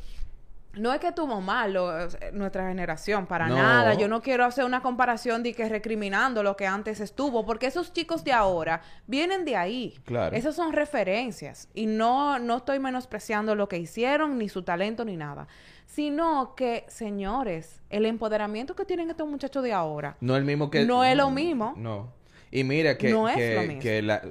[0.75, 1.91] no es que tuvo malo
[2.33, 3.55] nuestra generación, para No.
[3.55, 3.93] nada.
[3.93, 7.93] Yo no quiero hacer una comparación de que recriminando lo que antes estuvo, porque esos
[7.93, 9.99] chicos de ahora vienen de ahí.
[10.05, 10.35] Claro.
[10.35, 11.69] Esas son referencias.
[11.73, 15.47] Y no, no estoy menospreciando lo que hicieron, ni su talento, ni nada.
[15.85, 20.85] Sino que, señores, el empoderamiento que tienen estos muchachos de ahora No el mismo que.
[20.85, 21.73] No es lo mismo.
[21.77, 22.11] No.
[22.49, 23.11] Y mira que.
[23.11, 23.79] No es que, lo mismo.
[23.81, 24.21] que la,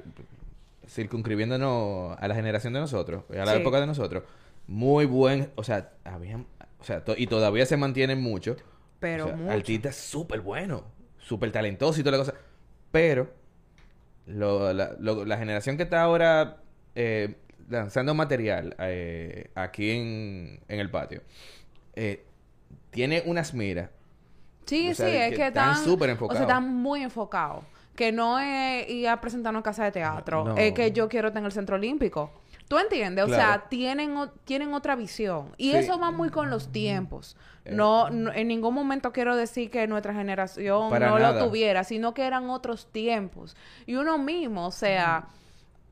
[0.88, 3.58] circunscribiéndonos a la generación de nosotros, a la Sí.
[3.60, 4.24] época de nosotros,
[4.66, 5.50] muy buen.
[5.56, 6.46] O sea, habían.
[6.80, 8.56] O sea, to- y todavía se mantienen mucho.
[9.00, 9.52] Pero o sea, mucho.
[9.52, 10.82] Artistas súper buenos,
[11.18, 12.34] súper talentosos y toda la cosa.
[12.90, 13.32] Pero.
[14.26, 16.58] lo- la, lo- la generación que está ahora
[16.94, 17.34] eh,
[17.68, 21.22] lanzando material eh, aquí en, en el patio.
[21.94, 22.24] eh,
[22.90, 23.90] tiene unas miras
[24.66, 26.38] Sí, O sea, sí, es que que están súper O enfocados.
[26.38, 27.64] sea, están muy enfocados.
[27.96, 30.44] Que no es ir a presentarnos en casa de teatro.
[30.44, 30.56] No.
[30.56, 32.30] Es que yo quiero estar en el centro olímpico.
[32.72, 33.24] ¿Tú entiendes?
[33.24, 33.42] O Claro.
[33.42, 35.52] sea, tienen, tienen otra visión.
[35.58, 35.76] Y Sí.
[35.76, 37.36] eso va muy con los tiempos.
[37.66, 37.72] Eh.
[37.74, 41.38] No, no- en ningún momento quiero decir que nuestra generación Para no nada.
[41.38, 43.54] lo tuviera, sino que eran otros tiempos.
[43.84, 45.26] Y uno mismo, o sea,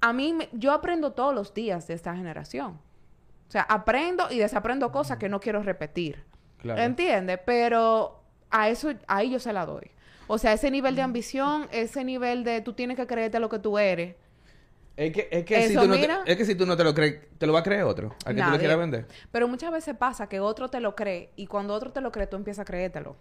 [0.00, 2.80] a mí, me- yo aprendo todos los días de esta generación.
[3.46, 6.24] O sea, aprendo y desaprendo cosas que no quiero repetir.
[6.56, 6.80] Claro.
[6.80, 7.40] ¿Entiendes?
[7.44, 9.90] Pero a eso, ahí yo se la doy.
[10.28, 13.58] O sea, ese nivel de ambición, ese nivel de tú tienes que creerte lo que
[13.58, 14.16] tú eres.
[15.00, 16.22] Es que, es que, si tú no te, mira.
[16.26, 18.14] es que si tú no te lo crees, te lo va a creer otro.
[18.26, 19.06] A que tú le quieras vender.
[19.32, 22.26] Pero muchas veces pasa que otro te lo cree y cuando otro te lo cree,
[22.26, 23.16] tú empiezas a creértelo.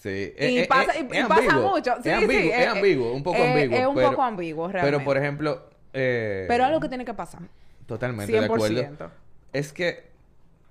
[0.00, 0.32] Sí.
[0.38, 1.94] Y Eh, pasa, eh, y- pasa mucho.
[2.02, 3.76] Sí, es ambiguo, sí, es eh, ambiguo, un poco eh, ambiguo.
[3.78, 4.96] Es un pero- poco ambiguo, realmente.
[4.98, 5.70] Pero, por ejemplo...
[5.92, 7.42] eh, Pero lo que tiene que pasar.
[7.86, 8.38] Totalmente 100%.
[8.38, 9.10] de acuerdo.
[9.52, 10.10] Es que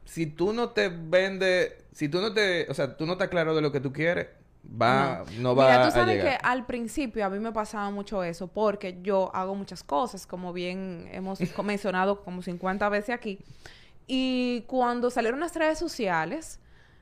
[0.06, 3.54] si tú no te vendes, si tú no te, o sea, tú no estás claro
[3.54, 4.28] de lo que tú quieres,
[4.64, 6.40] va, no, va Mira, tú sabes llegar.
[6.40, 10.54] que al principio a mí me pasaba mucho eso porque yo hago muchas cosas, como
[10.54, 13.40] bien hemos mencionado como 50 veces aquí.
[14.08, 16.60] Y cuando salieron las redes sociales,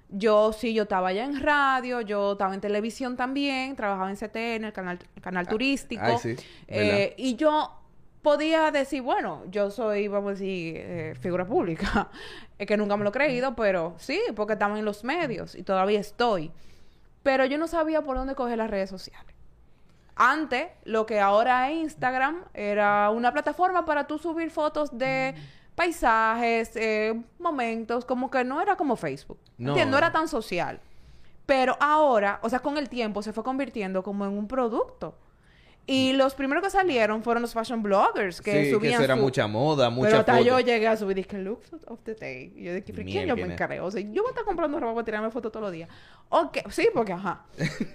[0.10, 4.66] yo sí, yo estaba ya en radio, yo estaba en televisión también, trabajaba en CTN,
[4.66, 6.04] el canal, el canal turístico.
[6.04, 6.36] ay, sí,
[6.68, 7.72] Eh, y yo
[8.22, 12.10] podía decir, bueno, yo soy, vamos a decir, eh, figura pública.
[12.58, 15.64] es que nunca me lo he creído, pero sí, porque estaba en los medios y
[15.64, 16.52] todavía estoy.
[17.24, 19.36] Pero yo no sabía por dónde coger las redes sociales.
[20.16, 25.36] Antes, lo que ahora es Instagram era una plataforma para tú subir fotos de
[25.76, 29.40] paisajes, eh, momentos, como que no era como Facebook.
[29.58, 29.70] No.
[29.70, 29.92] ¿Entiendes?
[29.92, 30.80] No era tan social.
[31.46, 35.16] Pero ahora, o sea, con el tiempo se fue convirtiendo como en un producto.
[35.90, 39.16] Y los primeros que salieron fueron los fashion bloggers que sí, subían que eso era
[39.16, 42.52] su- mucha moda, mucha pero hasta yo llegué a subir dije looks of the day.
[42.58, 43.86] Y yo dije, ¿pero quién yo me creo?
[43.86, 45.90] O sea, yo voy a estar comprando ropa para tirarme fotos todos los días.
[46.28, 47.46] Ok, sí, porque ajá.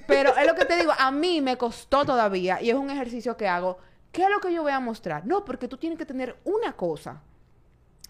[0.06, 3.36] Pero es lo que te digo, a mí me costó todavía y es un ejercicio
[3.36, 3.76] que hago.
[4.10, 5.26] ¿Qué es lo que yo voy a mostrar?
[5.26, 7.20] No, porque tú tienes que tener una cosa.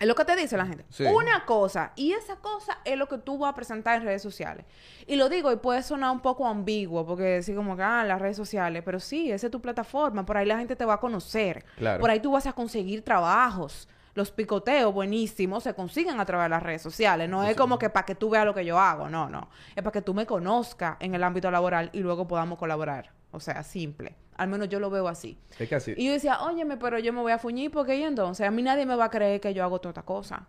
[0.02, 0.84] Es lo que te dice la gente.
[0.90, 1.04] Sí.
[1.04, 1.92] Una cosa.
[1.94, 4.66] Y esa cosa es lo que tú vas a presentar en redes sociales.
[5.06, 8.20] Y lo digo, y puede sonar un poco ambiguo, porque decir como que, ah, las
[8.20, 8.82] redes sociales.
[8.84, 10.26] Pero sí, esa es tu plataforma.
[10.26, 11.64] Por ahí la gente te va a conocer.
[11.76, 12.00] Claro.
[12.00, 13.88] Por ahí tú vas a conseguir trabajos.
[14.14, 17.28] Los picoteos buenísimos se consiguen a través de las redes sociales.
[17.28, 19.08] No es como que para que tú veas lo que yo hago.
[19.08, 19.50] No, no.
[19.76, 23.12] Es para que tú me conozcas en el ámbito laboral y luego podamos colaborar.
[23.30, 24.16] O sea, simple.
[24.36, 25.38] Al menos yo lo veo así.
[25.58, 25.94] Es que así.
[25.96, 28.62] Y yo decía, óyeme, pero yo me voy a fuñir porque y entonces a mí
[28.62, 30.46] nadie me va a creer que yo hago toda esta cosa.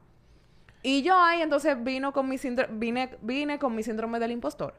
[0.81, 2.37] Y yo ahí entonces vino con mi
[2.71, 4.73] vine, vine con mi síndrome del impostor.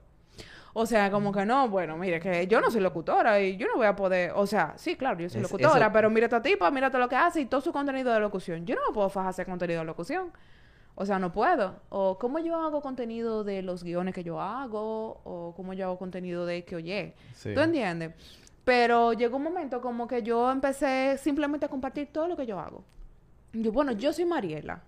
[0.76, 3.76] O sea, como que no, bueno, mire, que yo no soy locutora y yo no
[3.76, 6.42] voy a poder, o sea, sí, claro, yo soy Es- locutora, eso- pero mira esta
[6.42, 8.66] tipa, mira todo lo que hace y todo su contenido de locución.
[8.66, 10.32] Yo no me puedo fajar hacer contenido de locución.
[10.96, 11.76] O sea, no puedo.
[11.90, 15.98] O cómo yo hago contenido de los guiones que yo hago, o cómo yo hago
[15.98, 17.14] contenido de que oye.
[17.34, 17.52] Sí.
[17.54, 18.12] ¿Tú entiendes?
[18.64, 22.58] Pero llegó un momento como que yo empecé simplemente a compartir todo lo que yo
[22.58, 22.84] hago.
[23.52, 24.82] Yo, bueno, yo soy Mariela.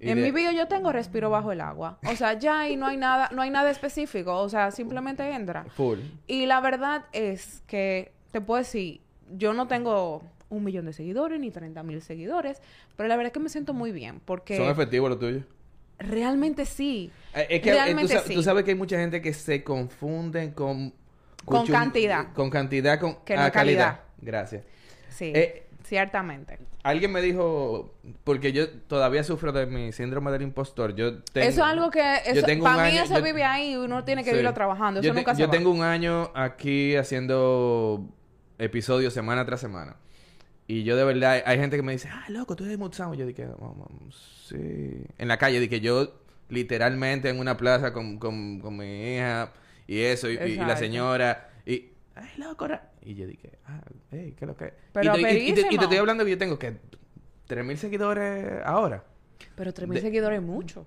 [0.00, 1.98] En de- mi bio yo tengo respiro bajo el agua.
[2.10, 4.36] O sea, ya ahí no hay nada, no hay nada específico.
[4.36, 5.64] O sea, simplemente entra.
[5.76, 5.98] Full.
[6.26, 9.00] Y la verdad es que te puedo decir,
[9.34, 12.60] yo no tengo un millón de seguidores ni 30 mil seguidores,
[12.96, 15.44] pero la verdad es que me siento muy bien porque Son efectivos los tuyos.
[15.98, 17.10] realmente sí.
[17.34, 18.34] Eh, Es que eh, realmente tú, sí.
[18.34, 20.92] tú sabes que hay mucha gente que se confunden con...
[21.44, 22.32] Con cantidad.
[22.32, 24.00] Con cantidad, con Que no ah, calidad.
[24.20, 24.62] Gracias.
[25.10, 26.58] Sí, Eh, ciertamente.
[26.82, 30.94] Alguien me dijo, porque yo todavía sufro de mi síndrome del impostor.
[30.94, 33.22] Yo tengo, eso es algo que, yo eso, tengo un para mí año- eso yo-
[33.24, 34.34] vive ahí y uno tiene que Sí.
[34.36, 35.00] vivirlo trabajando.
[35.00, 35.52] Eso yo te- nunca se yo va.
[35.52, 38.06] tengo un año aquí haciendo
[38.58, 39.96] episodios semana tras semana.
[40.66, 43.16] Y yo de verdad, hay gente que me dice, ah, loco, tú eres Sound".
[43.18, 43.86] Yo dije, "Mamá,
[44.48, 45.04] sí.
[45.18, 46.12] En la calle, dije, yo
[46.48, 49.52] literalmente en una plaza con, con, con mi hija
[49.86, 52.90] y eso, y, la señora, y, ay, loco, ra-".
[53.02, 54.72] y yo dije, ah, hey, ¿qué lo que es?".
[54.92, 55.82] Pero y, te, y- y te- y te perísimo.
[55.82, 56.76] estoy hablando que yo tengo que
[57.48, 59.04] 3.000 seguidores ahora.
[59.56, 60.86] Pero 3.000 de- seguidores es mucho.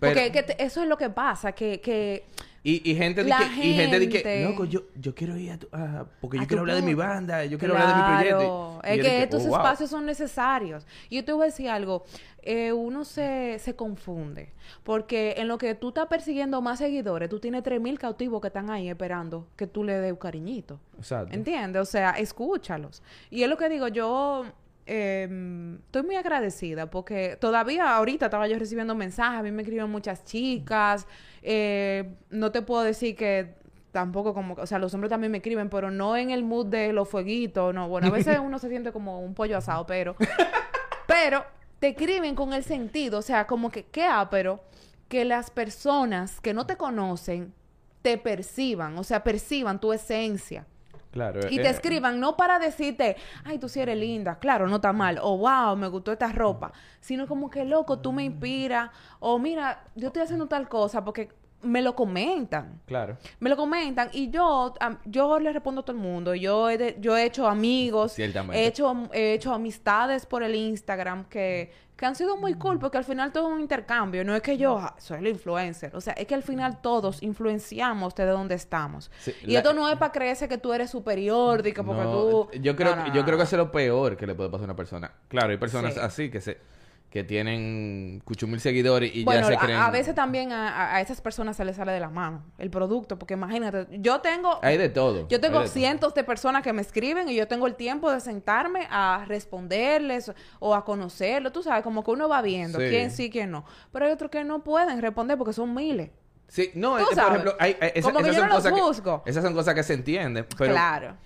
[0.00, 2.26] Pero- Porque que te- eso es lo que pasa, que, que
[2.68, 5.52] Y, y gente de La que, y gente de que, loco, yo, yo quiero ir
[5.52, 8.34] a tu, a- porque yo quiero hablar de mi banda, yo quiero hablar de mi
[8.34, 8.80] proyecto.
[8.82, 9.56] Y es que estos "Oh, wow".
[9.58, 10.84] espacios son necesarios.
[11.08, 12.02] Y yo te voy a decir algo,
[12.42, 14.52] eh, uno se, se confunde,
[14.82, 18.68] porque en lo que tú estás persiguiendo más seguidores, tú tienes 3.000 cautivos que están
[18.68, 20.80] ahí esperando que tú le des un cariñito.
[20.98, 21.32] Exacto.
[21.36, 21.80] ¿Entiendes?
[21.82, 23.00] O sea, escúchalos.
[23.30, 24.44] Y es lo que digo, yo
[24.86, 29.90] eh, estoy muy agradecida porque todavía ahorita estaba yo recibiendo mensajes, a mí me escriben
[29.90, 31.06] muchas chicas,
[31.42, 33.54] eh, no te puedo decir que
[33.90, 36.92] tampoco como, o sea, los hombres también me escriben, pero no en el mood de
[36.92, 40.14] los fueguitos, no, bueno, a veces uno se siente como un pollo asado, pero,
[41.06, 41.44] pero
[41.80, 44.60] te escriben con el sentido, o sea, como que, qué pero
[45.08, 47.52] que las personas que no te conocen
[48.02, 50.66] te perciban, o sea, perciban tu esencia.
[51.16, 51.40] Claro.
[51.50, 54.76] Y eh, te eh, escriban no para decirte, ay, tú sí eres linda, claro, no
[54.76, 58.90] está mal, o wow, me gustó esta ropa, sino como que loco, tú me inspiras,
[59.18, 61.30] o mira, yo estoy haciendo tal cosa porque
[61.62, 62.80] me lo comentan.
[62.84, 63.16] Claro.
[63.40, 66.34] Me lo comentan y yo am- yo le respondo a todo el mundo.
[66.34, 71.24] Yo he, de- yo he hecho amigos, he hecho, he hecho amistades por el Instagram
[71.24, 74.22] que, que han sido muy cool porque al final todo es un intercambio.
[74.24, 75.96] No es que yo ah, soy el influencer.
[75.96, 79.10] O sea, es que al final todos influenciamos de donde estamos.
[79.18, 82.02] Sí, y la- esto no es para creerse que tú eres superior, de que porque
[82.02, 82.50] No, tú...
[82.60, 84.64] yo creo, No, no, yo creo que eso es lo peor que le puede pasar
[84.64, 85.10] a una persona.
[85.28, 86.00] Claro, hay personas Sí.
[86.00, 86.58] así que se
[87.16, 89.78] que tienen cucho mil seguidores y bueno, ya se a- creen...
[89.78, 92.68] a, veces también a, a- a esas personas se les sale de la mano el
[92.70, 95.26] producto, porque imagínate, yo tengo Hay de todo.
[95.28, 95.68] yo tengo todo.
[95.68, 100.30] cientos de personas que me escriben y yo tengo el tiempo de sentarme a responderles
[100.58, 102.86] o a conocerlo, tú sabes, como que uno va viendo Sí.
[102.88, 103.64] quién sí, quién no.
[103.92, 106.10] Pero hay otros que no pueden responder porque son miles.
[106.48, 108.62] Sí, no, Tú eh, por ejemplo, hay, hay- esa- Como que esas son no los
[109.00, 111.16] cosas que- esas son cosas que se entienden, pero claro.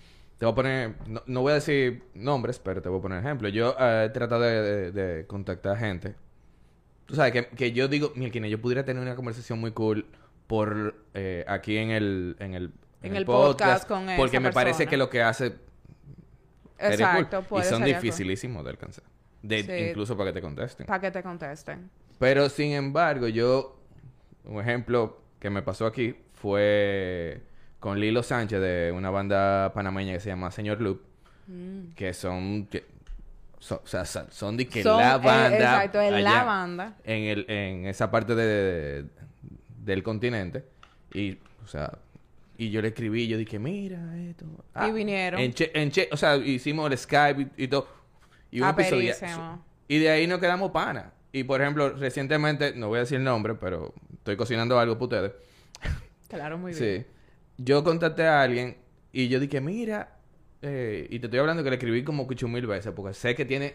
[0.41, 3.19] Te voy a poner, no, no voy a decir nombres, pero te voy a poner
[3.19, 3.51] ejemplo.
[3.51, 6.15] Yo eh, he tratado de, de- de contactar gente.
[7.05, 10.07] Tú sabes que, que yo digo, mira, yo pudiera tener una conversación muy cool
[10.47, 12.73] por eh, aquí en el, en el,
[13.03, 15.57] En el podcast con porque esa me parece que lo que hace
[16.79, 17.25] sería cool.
[17.25, 19.05] Exacto, y son dificilísimos de alcanzar.
[19.43, 19.73] De, Sí.
[19.91, 20.87] Incluso para que te contesten.
[20.87, 21.91] Para que te contesten.
[22.19, 23.79] Pero sin embargo, yo,
[24.45, 27.43] un ejemplo que me pasó aquí fue
[27.81, 31.01] con Lilo Sánchez de una banda panameña que se llama Señor Loop,
[31.49, 31.95] Mm.
[31.97, 32.85] que son, que,
[33.59, 36.97] o sea, son de que Son, la eh, banda, exacto, es la banda.
[37.03, 39.07] en el, en esa parte de,
[39.85, 40.65] del continente
[41.13, 41.99] y, o sea,
[42.57, 44.45] y yo le escribí, yo dije, mira esto.
[44.87, 45.41] Y vinieron.
[45.41, 47.89] En che, en che- o sea, hicimos el Skype y, y todo.
[48.53, 49.15] Y un episodio.
[49.89, 51.13] Y de ahí nos quedamos pana.
[51.33, 55.05] Y por ejemplo, recientemente, no voy a decir el nombre, pero estoy cocinando algo para
[55.05, 55.33] ustedes.
[56.29, 57.05] Claro, muy bien.
[57.07, 57.07] Sí.
[57.63, 58.77] Yo contacté a alguien
[59.13, 60.17] y yo dije, mira,
[60.63, 63.75] eh, y te estoy hablando que le escribí como mil veces, porque sé que tiene.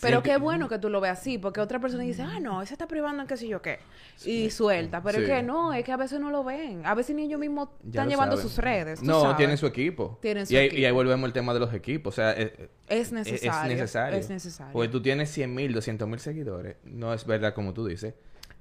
[0.00, 2.74] Pero qué bueno que tú lo veas así, porque otra persona dice, ah, no, ese
[2.74, 3.78] está privando en qué sé yo qué.
[4.24, 5.00] Y suelta.
[5.02, 6.84] Pero es que no, es que a veces no lo ven.
[6.84, 8.50] A veces ni ellos mismos están llevando saben.
[8.50, 9.02] sus redes.
[9.02, 9.36] No, sabes.
[9.36, 10.18] tienen su equipo.
[10.20, 10.80] Tienen su y ahí, equipo.
[10.82, 12.12] Y ahí volvemos al tema de los equipos.
[12.12, 13.72] O sea, es, Es es- necesario.
[13.72, 14.18] es necesario.
[14.18, 14.72] Es necesario.
[14.72, 16.76] Porque tú tienes 100 mil, 200 mil seguidores.
[16.84, 18.14] No es verdad como tú dices.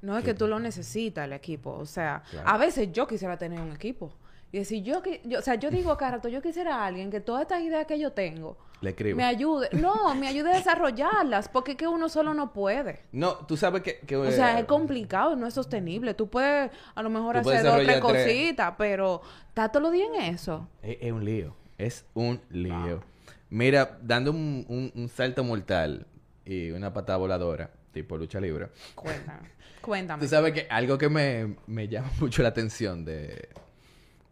[0.03, 1.71] No es que tú lo necesitas el equipo.
[1.73, 2.47] O sea, Claro.
[2.47, 4.13] a veces yo quisiera tener un equipo.
[4.53, 7.19] Y decir, yo, yo o sea, yo digo cada rato, yo quisiera a alguien que
[7.19, 9.17] todas estas ideas que yo tengo Le escribo.
[9.17, 9.67] me ayude.
[9.73, 13.01] No, me ayude a desarrollarlas, porque es que uno solo no puede.
[13.11, 13.97] No, tú sabes que...
[14.01, 16.13] que, O sea, eh, es complicado, no es sostenible.
[16.13, 18.25] Tú puedes a lo mejor hacer dos o tres desarrollar tres.
[18.35, 20.69] cositas, pero está todo el día en eso.
[20.83, 21.55] Es, es un lío.
[21.79, 23.01] Es un lío.
[23.49, 26.05] Mira, dando un, un- un salto mortal
[26.45, 28.67] y una patada voladora, tipo lucha libre.
[28.93, 29.49] Cuéntame.
[29.81, 30.21] Cuéntame.
[30.21, 33.49] Tú sabes que algo que me, me llama mucho la atención de,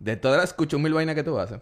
[0.03, 1.61] de todas las cucho mil vainas que tú haces,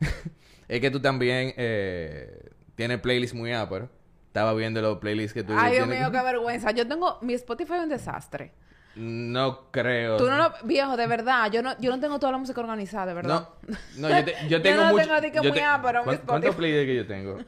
[0.68, 3.88] es que tú también eh, tienes playlists muy pero
[4.26, 6.70] Estaba viendo los playlists que tú Ay, Dios mío, qué vergüenza.
[6.72, 7.18] Yo tengo...
[7.22, 8.52] Mi Spotify es un desastre.
[8.96, 10.18] No creo.
[10.18, 10.52] Tú no lo...
[10.64, 11.50] Viejo, de verdad.
[11.50, 13.48] Yo no, yo no tengo toda la música organizada, de verdad.
[13.66, 15.04] No, no yo, te- yo Yo tengo no mucho.
[15.06, 15.64] tengo yo muy te-
[16.00, 16.56] en ¿cuán- mi ¿Cuántos Spotify?
[16.58, 17.38] playlists que yo tengo?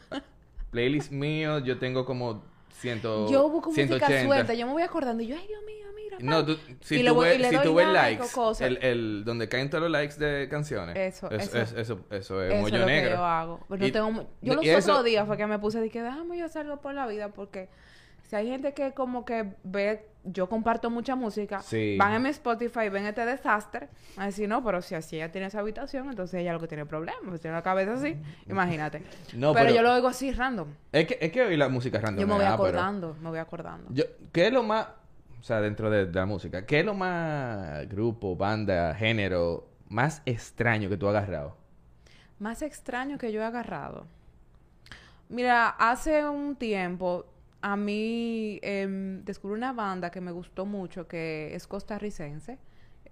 [0.71, 4.25] Playlists míos, yo tengo como ciento, Yo busco música 180.
[4.27, 4.55] suelta.
[4.55, 5.88] Yo me voy acordando y yo, ay, Dios mío.
[6.21, 8.25] No, tú, si Y tú ves, y si tú ves likes,
[8.65, 10.97] el, el, donde caen todos los likes de canciones.
[10.97, 11.59] Eso, es, eso.
[11.59, 13.11] es- eso, eso es Eso mollo es lo negro.
[13.11, 13.61] que yo hago.
[13.69, 14.11] Pero no Y- tengo
[14.43, 16.63] yo y los eso- otros días fue que me puse de que déjame yo hacer
[16.63, 17.69] algo por la vida porque
[18.23, 21.97] si hay gente que como que ve, yo comparto mucha música, Sí.
[21.99, 25.47] van a mi Spotify, ven este desastre, a decir, no, pero si así ella tiene
[25.47, 28.99] esa habitación, entonces ella lo que tiene problemas, pues tiene la cabeza así, imagínate.
[29.33, 30.69] No, pero, pero- yo lo oigo así random.
[30.93, 33.39] Es que, es que hoy la música random Yo me es voy acordando, me voy
[33.39, 33.87] acordando.
[33.95, 34.89] Yo, ¿Qué es lo más,
[35.41, 40.23] o sea, dentro de, de la música, qué es lo más grupo, banda, género más
[40.27, 41.57] extraño que tú has agarrado?
[42.39, 44.07] Más extraño que yo he agarrado.
[45.29, 47.27] Mira, hace un tiempo
[47.61, 52.59] a mí em, descubrí una banda que me gustó mucho, que es costarricense.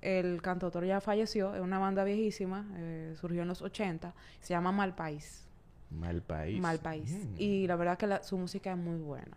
[0.01, 4.71] El cantautor ya falleció, es una banda viejísima, eh, surgió en los 80, se llama
[4.73, 5.43] Mal País.
[5.91, 6.61] Mal país.
[6.61, 7.13] Mal País.
[7.13, 7.35] Mm.
[7.39, 9.37] Y la verdad que la- su música es muy buena.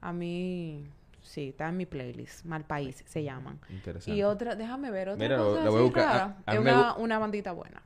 [0.00, 0.88] A mí,
[1.22, 3.58] sí, está en mi playlist, Mal País se llaman.
[3.68, 4.10] Interesante.
[4.12, 6.06] Y otra, déjame ver, otra Mira, cosa lo voy a buscar.
[6.06, 6.36] rara.
[6.46, 7.82] A- a es una, una bandita buena.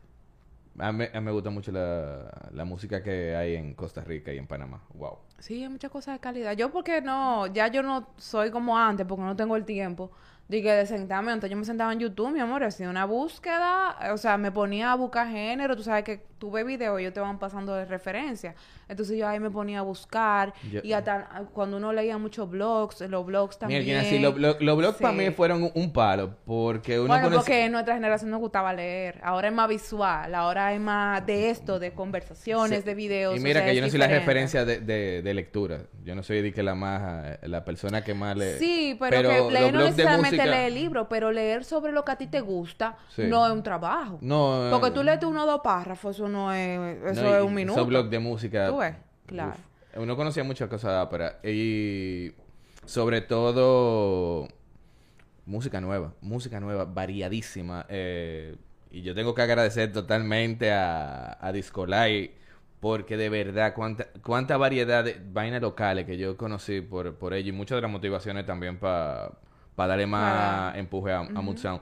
[0.78, 4.32] A mí, a mí me gusta mucho la, la música que hay en Costa Rica
[4.32, 4.82] y en Panamá.
[4.95, 5.18] Wow.
[5.39, 6.53] Sí, hay muchas cosas de calidad.
[6.57, 10.11] Yo porque no, ya yo no soy como antes, porque no tengo el tiempo.
[10.47, 14.18] Dije de sentarme, antes yo me sentaba en YouTube, mi amor, hacía una búsqueda, o
[14.18, 17.20] sea, me ponía a buscar género, tú sabes que tú ves videos y ellos te
[17.20, 18.55] van pasando de referencia.
[18.86, 23.01] Entonces yo ahí me ponía a buscar Yo- y hasta cuando uno leía muchos blogs,
[23.01, 23.82] los blogs también.
[23.82, 24.34] Mira, los
[24.76, 26.36] blogs para mí fueron un, un palo.
[26.45, 29.20] Porque uno Bueno, conoce- porque en nuestra generación nos gustaba leer.
[29.22, 32.84] Ahora es más visual, ahora es más de esto, de conversaciones, Sí.
[32.84, 33.36] de videos.
[33.36, 35.78] Y o mira sea, que yo no soy la referencia de, de, de lectura.
[36.05, 37.38] Yo no soy de que la más...
[37.45, 38.59] La persona que más le...
[38.59, 42.16] Sí, pero, que leer no necesariamente música- leer libros, pero leer sobre lo que a
[42.16, 43.22] ti te gusta Sí.
[43.28, 44.18] no es un trabajo.
[44.20, 47.43] No, eh, Porque tú lees uno o dos párrafos, eso no es, eso no, es
[47.43, 47.85] un minuto.
[47.87, 48.68] Blogs de música...
[48.68, 48.95] Tú ves,
[49.26, 49.51] claro.
[49.53, 49.97] uf.
[49.97, 51.39] Uno conocía muchas cosas de ópera.
[51.45, 52.32] Y
[52.85, 54.49] sobre todo...
[55.47, 56.14] Música nueva.
[56.20, 56.85] Música nueva.
[56.87, 57.85] Variadísima.
[57.89, 58.57] eh,
[58.91, 62.32] y yo tengo que agradecer totalmente a, a Discolay
[62.80, 67.49] Porque de verdad, cuánta, cuánta variedad de vainas locales que yo conocí por, por ello
[67.49, 69.32] y muchas de las motivaciones también para
[69.77, 70.33] darle más
[70.70, 71.81] Para- empuje a, a Mood Sound.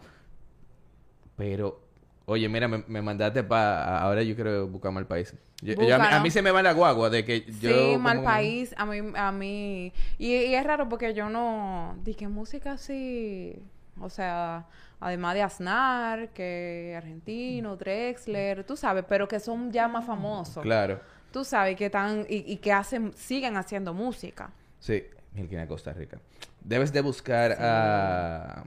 [1.37, 1.81] Pero,
[2.27, 3.99] oye, mira, me, me mandaste para...
[4.01, 5.35] Ahora yo quiero buscarme el país.
[5.63, 6.23] Yo- yo- a, mí, a Búscalo.
[6.23, 7.71] mí se me va la guagua de que yo...
[7.93, 11.97] sí, mal como- país, a mí, a mí, y, y es raro porque yo no,
[12.03, 13.55] dije música así,
[14.01, 14.67] o sea,
[14.99, 20.99] además de Aznar, que argentino, Drexler, tú sabes, pero que son ya más famosos, Claro.
[21.31, 24.51] tú sabes, que están, y, y que hacen, siguen haciendo música.
[24.81, 25.05] Sí,
[25.35, 26.19] Milquina, Costa Rica.
[26.61, 28.65] Debes de buscar a,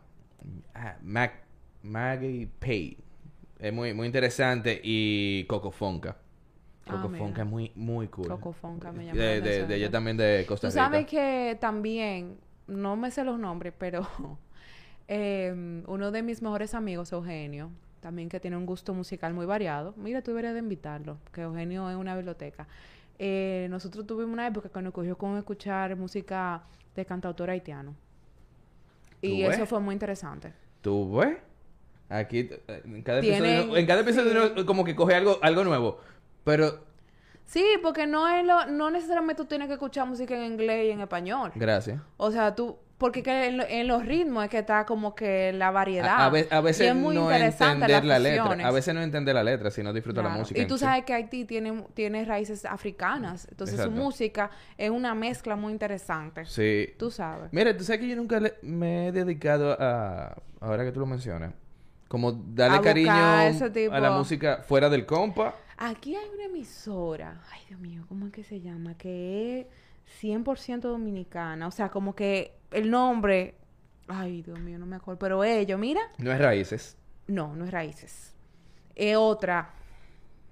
[0.74, 1.44] a Mac,
[1.84, 2.98] Maggie Pay.
[3.60, 4.80] Es muy, muy interesante.
[4.84, 6.18] Y Coco Fonca.
[6.88, 7.24] Ah, Coco mira.
[7.26, 8.28] Fonca es muy, muy cool.
[8.28, 10.84] Coco Fonca me llama de, ella también de Costa Tú Rica.
[10.84, 12.38] sabes que también,
[12.68, 14.08] no me sé los nombres, pero
[15.08, 19.94] eh, uno de mis mejores amigos, Eugenio, también que tiene un gusto musical muy variado.
[19.98, 22.68] Mira, tú deberías de invitarlo, que Eugenio es una biblioteca.
[23.20, 26.64] Eh, nosotros tuvimos una época que nos cogió con escuchar música
[26.96, 27.96] de cantautor haitiano.
[29.22, 30.54] Y eso fue muy interesante.
[30.82, 31.38] ¿Tú ves?
[32.10, 34.52] Aquí, eh, en cada Tienen- episodio, en cada episodio sí.
[34.56, 36.00] uno como que coge algo, algo nuevo.
[36.44, 36.84] Pero,
[37.48, 40.92] Sí, porque no es lo, no necesariamente tú tienes que escuchar música en inglés y
[40.92, 41.52] en español.
[41.56, 42.02] gracias.
[42.18, 45.52] O sea, tú, porque que en, lo- en los ritmos es que está como que
[45.52, 46.08] la variedad.
[46.22, 48.68] A, a ve- a Y veces es muy no interesante entender las la letra.
[48.68, 50.40] A veces no entender la letra, sino disfrutar la Claro.
[50.42, 50.62] música.
[50.62, 50.86] Y tú sí.
[50.86, 53.48] sabes que Haití tiene, tiene raíces africanas.
[53.52, 56.46] Entonces su música es una mezcla muy interesante.
[56.46, 56.94] Sí.
[56.98, 57.52] Tú sabes.
[57.52, 61.06] Mira, tú sabes que yo nunca le- me he dedicado a, ahora que tú lo
[61.06, 61.54] mencionas,
[62.08, 65.54] como darle A cariño a la música fuera del compa.
[65.78, 67.42] Aquí hay una emisora.
[67.52, 68.98] Ay, Dios mío, ¿cómo es que se llama?
[68.98, 69.68] Que es
[70.24, 71.68] 100% dominicana.
[71.68, 73.56] O sea, como que el nombre...
[74.08, 75.18] Ay, Dios mío, no me acuerdo.
[75.20, 76.02] Pero ellos, mira...
[76.20, 76.98] No es raíces.
[77.28, 78.34] No, no es Raíces.
[78.96, 79.72] Es otra.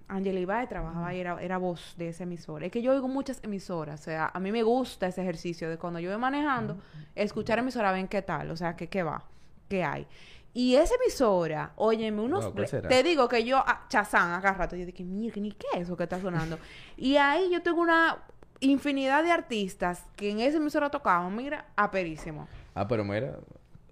[0.08, 2.66] Angela Ibaez trabajaba y era, era voz de esa emisora.
[2.66, 4.02] Es que yo oigo muchas emisoras.
[4.02, 6.78] O sea, a mí me gusta ese ejercicio de cuando yo voy manejando,
[7.16, 8.52] escuchar emisora, ven qué tal.
[8.52, 9.24] O sea, que qué va,
[9.70, 10.08] qué hay.
[10.56, 12.54] Y esa emisora, óyeme, unos...
[12.54, 15.98] Te digo que yo, ah, Chazán, acá rato, yo dije, mira, ni qué es eso
[15.98, 16.60] que está sonando.
[16.98, 18.24] y ahí yo tengo una
[18.72, 22.48] infinidad de artistas que en esa emisora tocaban, mira, aperísimo.
[22.76, 23.38] Ah, pero mira,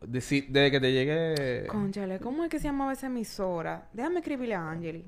[0.01, 0.19] de-
[0.49, 1.67] desde que te llegue...
[1.67, 3.88] Conchale, ¿cómo es que se llamaba esa emisora?
[3.93, 5.05] Déjame escribirle a Angeli.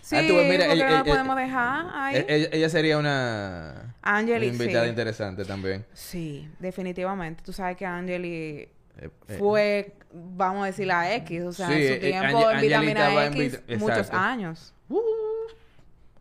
[0.00, 2.16] Sí, Ah, tú, mira, ella- no la ella- podemos dejar ahí.
[2.16, 4.90] E- Ella, ella sería una, Angeli, una invitada sí.
[4.90, 5.84] interesante también.
[5.94, 7.42] Sí, definitivamente.
[7.42, 11.42] Tú sabes que Angeli Eh, eh, fue, vamos a decir, la X.
[11.42, 14.72] O sea, Sí, en eh, su eh, tiempo en Angeli Vitamina en X, muchos años.
[14.88, 14.94] hasta,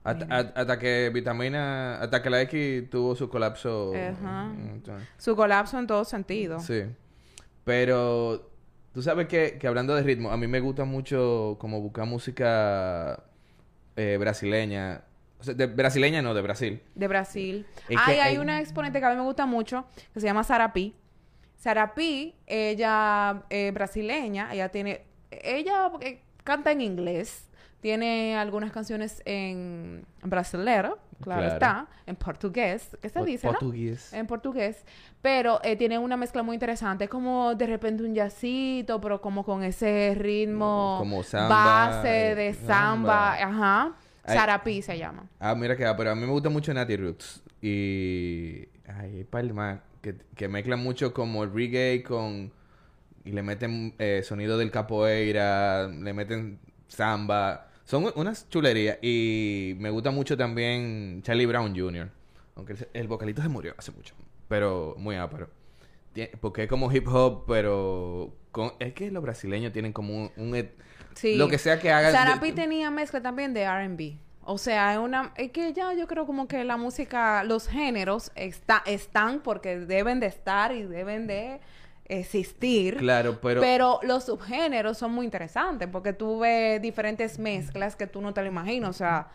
[0.03, 1.99] hasta- hasta que Vitamina...
[2.01, 3.93] Hasta que la X tuvo su colapso...
[3.95, 4.51] Ajá.
[4.57, 6.59] entonces- Su colapso en todo sentido.
[6.59, 6.83] Sí.
[7.63, 8.49] Pero
[8.93, 13.23] tú sabes que, que hablando de ritmo, a mí me gusta mucho como buscar música
[13.95, 15.03] eh, brasileña.
[15.39, 16.81] O sea, de brasileña no, de Brasil.
[16.95, 17.65] De Brasil.
[17.89, 20.25] Es Ay, que hay hay- una exponente que a mí me gusta mucho, que se
[20.25, 20.95] llama Sarapi.
[21.55, 27.49] Sarapi, ella es brasileña, ella tiene, ella eh, canta en inglés,
[27.83, 31.53] tiene algunas canciones en brasilero, claro, Claro.
[31.53, 33.53] está, en portugués, ¿qué se dice, no?
[33.53, 34.13] Portugués.
[34.13, 34.85] En portugués,
[35.21, 39.63] pero eh, tiene una mezcla muy interesante, como de repente un jazzito, pero como con
[39.63, 42.73] ese ritmo Como samba, base de samba.
[42.73, 43.95] samba, ajá.
[44.25, 45.27] Sarapi se llama.
[45.37, 47.43] Ah, mira que, pero a mí me gusta mucho Natty Roots.
[47.61, 48.69] Y.
[48.87, 52.53] Ay, más que, que mezclan mucho como el reggae con.
[53.25, 57.67] Y le meten eh, sonido del capoeira, le meten samba.
[57.85, 58.97] Son unas chulerías.
[59.01, 62.09] Y me gusta mucho también Charlie Brown Jr.
[62.55, 64.15] Aunque el, el vocalito se murió hace mucho.
[64.47, 65.49] Pero muy ápero.
[66.41, 68.33] Porque es como hip hop, pero.
[68.51, 70.69] con- es que los brasileños tienen como un.
[71.15, 71.35] Sí.
[71.35, 72.11] Lo que sea que hagan.
[72.11, 74.17] Sarapi de- tenía mezcla también de R&B.
[74.45, 75.31] O sea, es una...
[75.37, 80.19] Es que ya yo creo como que la música, los géneros está, están porque deben
[80.19, 81.61] de estar y deben de
[82.19, 82.97] existir.
[82.97, 83.61] Claro, pero.
[83.61, 88.41] Pero los subgéneros son muy interesantes porque tú ves diferentes mezclas que tú no te
[88.41, 88.89] lo imaginas.
[88.89, 89.27] O sea,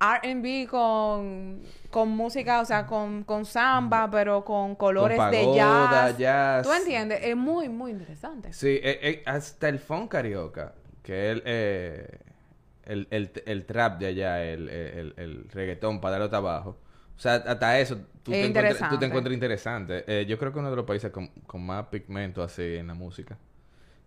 [0.00, 6.18] R&B con, con música, o sea, con, con samba, pero con colores de pagoda, jazz.
[6.18, 6.66] jazz.
[6.66, 7.20] ¿Tú entiendes?
[7.22, 8.52] Es muy, muy interesante.
[8.52, 12.18] Sí, eh, eh, hasta el funk carioca, que es el, eh,
[12.84, 16.76] el, el, el trap de allá, el, el, el reggaetón para darlo abajo.
[17.16, 18.98] O sea, hasta eso tú, Es te, encuentras, tú interesante.
[18.98, 20.04] te encuentras interesante.
[20.06, 22.94] Eh, yo creo que uno de los países con, con más pigmento así en la
[22.94, 23.38] música.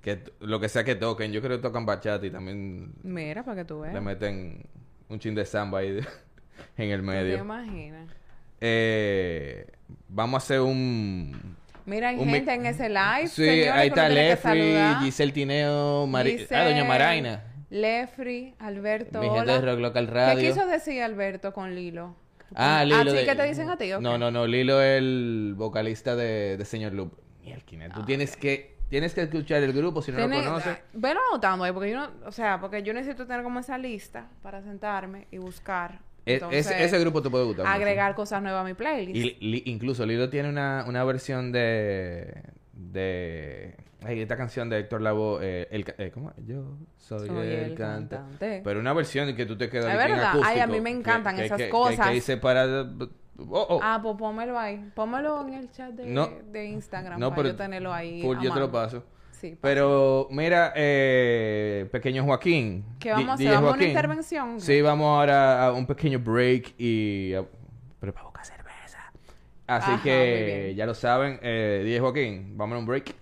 [0.02, 3.58] Que lo que sea que toquen, yo creo que tocan bachata y también Mira, para
[3.58, 3.94] que tú veas.
[3.94, 4.64] le meten
[5.10, 6.02] un chin de samba ahí de-
[6.78, 7.38] en el ¿Te medio.
[7.40, 8.08] imaginas?
[8.62, 9.66] Eh,
[10.08, 11.56] vamos a hacer un...
[11.86, 13.28] Mira, hay Un gente en ese live.
[13.28, 14.76] Sí, señores, ahí está Lefri.
[15.02, 16.38] Giselle Tineo, Mari...
[16.38, 16.62] Giselle.
[16.62, 17.44] Ah, Doña Maraina.
[17.72, 20.54] Lefri, Alberto, Mi gente de Rock Local ¿Qué Radio.
[20.54, 22.16] quiso decir Alberto con Lilo?
[22.56, 22.98] Ah, Lilo.
[23.12, 23.90] ¿Así de- que te dicen a ti?
[24.00, 24.48] No, no, no.
[24.48, 27.14] Lilo es el vocalista de, de Señor Loop.
[27.44, 30.78] Mielquina, Tú Ah, tienes que tienes que escuchar el grupo si no lo conoces.
[30.80, 33.78] ah, Velo anotando ahí, porque yo no, o sea, porque yo necesito tener como esa
[33.78, 36.00] lista para sentarme y buscar.
[36.26, 37.68] E- Entonces, ese, ese grupo te puede gustar.
[37.68, 39.16] agregar cosas nuevas a mi playlist.
[39.16, 42.44] Y li- incluso Lilo tiene una, una versión de.
[42.80, 43.76] De.
[44.08, 45.40] Esta canción de Héctor Lavoe.
[45.44, 46.32] Eh, el, eh, ¿Cómo?
[46.46, 48.16] Yo soy, Soy el, el cantante.
[48.16, 48.62] cantante.
[48.64, 50.32] Pero una versión que tú te quedas Es que verdad.
[50.44, 52.08] Ay, a acústico, mí me que- encantan que- esas que- que- cosas.
[52.08, 52.66] Que, dice para.
[53.38, 53.80] Oh, oh.
[53.84, 54.90] Ah, pues pónmelo ahí.
[54.96, 56.30] Pónmelo en el chat de, No.
[56.52, 57.50] de Instagram no, para pero.
[57.50, 58.22] yo tenerlo ahí.
[58.22, 59.04] full, yo te lo paso.
[59.32, 62.84] Sí, Pero mira, eh, pequeño Joaquín.
[63.00, 63.52] ¿Qué vamos a hacer?
[63.54, 64.60] ¿Vamos a una intervención?
[64.60, 67.34] Sí, vamos ahora a un pequeño break y...
[67.36, 67.46] a-
[68.02, 69.14] Pero para buscar cerveza.
[69.70, 73.16] Así Ajá, que ya lo saben, eh, DJ Joaquín, vamos a un break.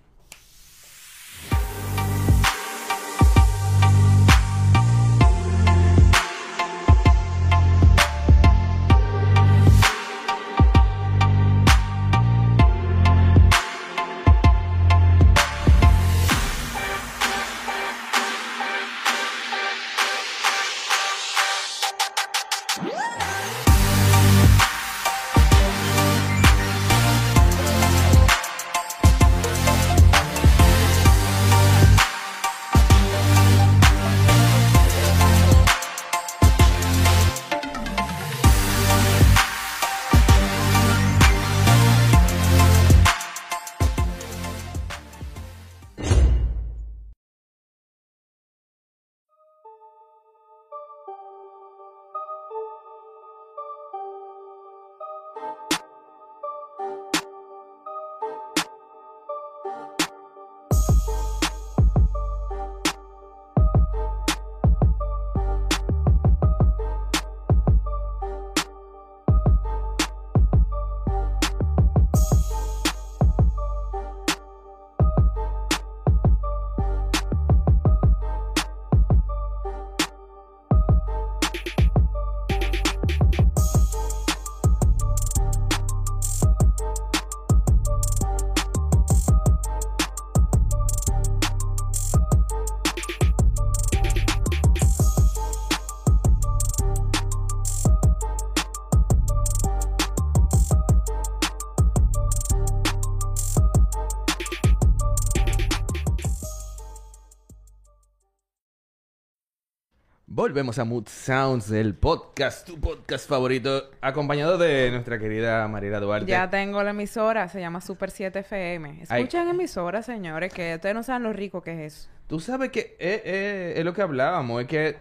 [110.38, 116.30] Volvemos a Mood Sounds, el podcast, tu podcast favorito, acompañado de nuestra querida Mariela Duarte.
[116.30, 118.88] Ya tengo la emisora, se llama Super 7 FM.
[119.08, 119.22] Ay.
[119.22, 122.10] Escuchen emisora, señores, que ustedes no saben lo rico que es eso.
[122.28, 124.96] Tú sabes que eh, eh, es lo que hablábamos, es que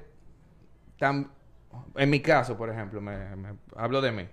[1.00, 4.28] en mi caso, por ejemplo, me, me- hablo de mí.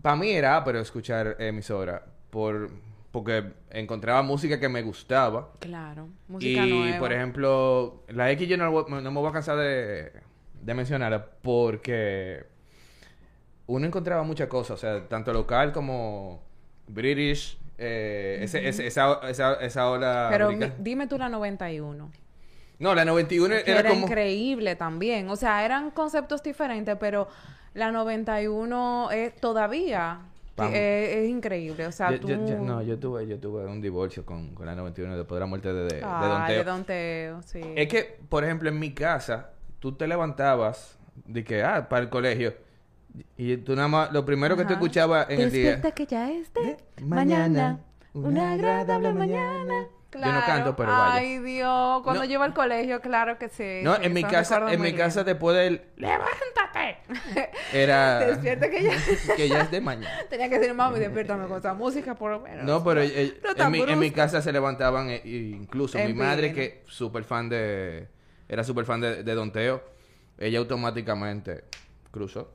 [0.00, 2.70] Para mí era pero escuchar emisora por
[3.12, 6.98] porque encontraba música que me gustaba Claro, música y nueva.
[6.98, 10.10] por ejemplo la X yo no, no me voy a cansar de,
[10.60, 12.44] de mencionar porque
[13.66, 16.42] uno encontraba muchas cosas, o sea, tanto local como
[16.88, 22.10] British, eh, ese- ese- esa, esa, esa ola Pero mi- dime tú la 91.
[22.78, 24.06] No, la 91 Que era, era, como...
[24.06, 25.28] increíble también.
[25.28, 27.28] O sea, eran conceptos diferentes, pero
[27.74, 30.18] la 91 es todavía
[30.58, 31.86] Eh, es increíble.
[31.86, 32.28] O sea, Yo- tú...
[32.28, 35.40] yo- yo- no, yo tuve, yo tuve un divorcio con, con la 91 después de
[35.40, 36.58] la muerte de, de, de Ah, Don Teo.
[36.58, 37.60] de Don Teo, sí.
[37.76, 42.08] Es que, por ejemplo, en mi casa, tú te levantabas de que, ah, para el
[42.10, 42.54] colegio.
[43.36, 44.74] Y tú nada más, lo primero que tú Ajá.
[44.74, 45.80] escuchabas en el día.
[45.80, 47.38] Que ya es de mañana.
[47.48, 47.80] mañana,
[48.14, 49.86] Una agradable mañana.
[50.12, 51.14] Yo no canto, pero vaya.
[51.14, 52.02] Ay, Dios.
[52.02, 52.28] Cuando No.
[52.28, 53.80] llevo al colegio, claro que sí.
[53.82, 56.98] No, en mi casa, en mi casa después del ¡Levántate!
[57.72, 58.92] era Despierta que ya...
[59.36, 60.14] que ya es de mañana.
[60.30, 62.64] Tenía que decir, mami, despiértame con esa música, por lo menos.
[62.64, 66.14] No, pero eh, No en, mi, en mi casa se levantaban, eh, incluso En mi
[66.14, 68.08] madre, que súper fan de.
[68.48, 69.82] Era súper fan de, de Don Teo,
[70.36, 71.64] ella automáticamente
[72.10, 72.52] cruzó.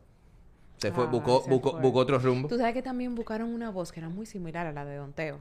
[0.77, 1.81] Se fue, Ah, buscó, se buscó, fue.
[1.81, 2.47] buscó otro rumbo.
[2.47, 5.11] Tú sabes que también buscaron una voz que era muy similar a la de Don
[5.13, 5.39] Teo.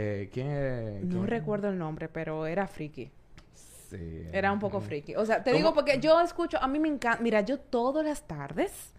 [0.00, 1.04] Eh, ¿Quién es?
[1.04, 1.26] No quién?
[1.26, 3.10] recuerdo el nombre, pero era friki.
[3.54, 4.22] Sí.
[4.32, 5.16] Era un poco friki.
[5.16, 5.56] O sea, te ¿Cómo?
[5.58, 8.92] digo porque yo escucho, a mí me encanta, mira, yo todas las tardes,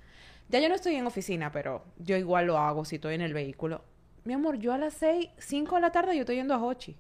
[0.50, 3.34] ya yo no estoy en oficina, pero yo igual lo hago si estoy en el
[3.34, 3.84] vehículo.
[4.26, 6.97] Mi amor, yo a las 6, 5 de la tarde yo estoy yendo a Hochi.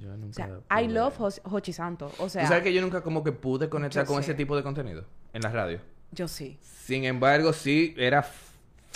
[0.00, 0.82] Yo O nunca sea, pude.
[0.82, 2.10] I love Ho- Hochi Santo.
[2.18, 4.22] O sea, Tú sabes que yo nunca como que pude conectar con sé.
[4.32, 5.80] ese tipo de contenido en la radio.
[6.10, 6.58] yo sí.
[6.60, 8.22] Sin embargo, sí, era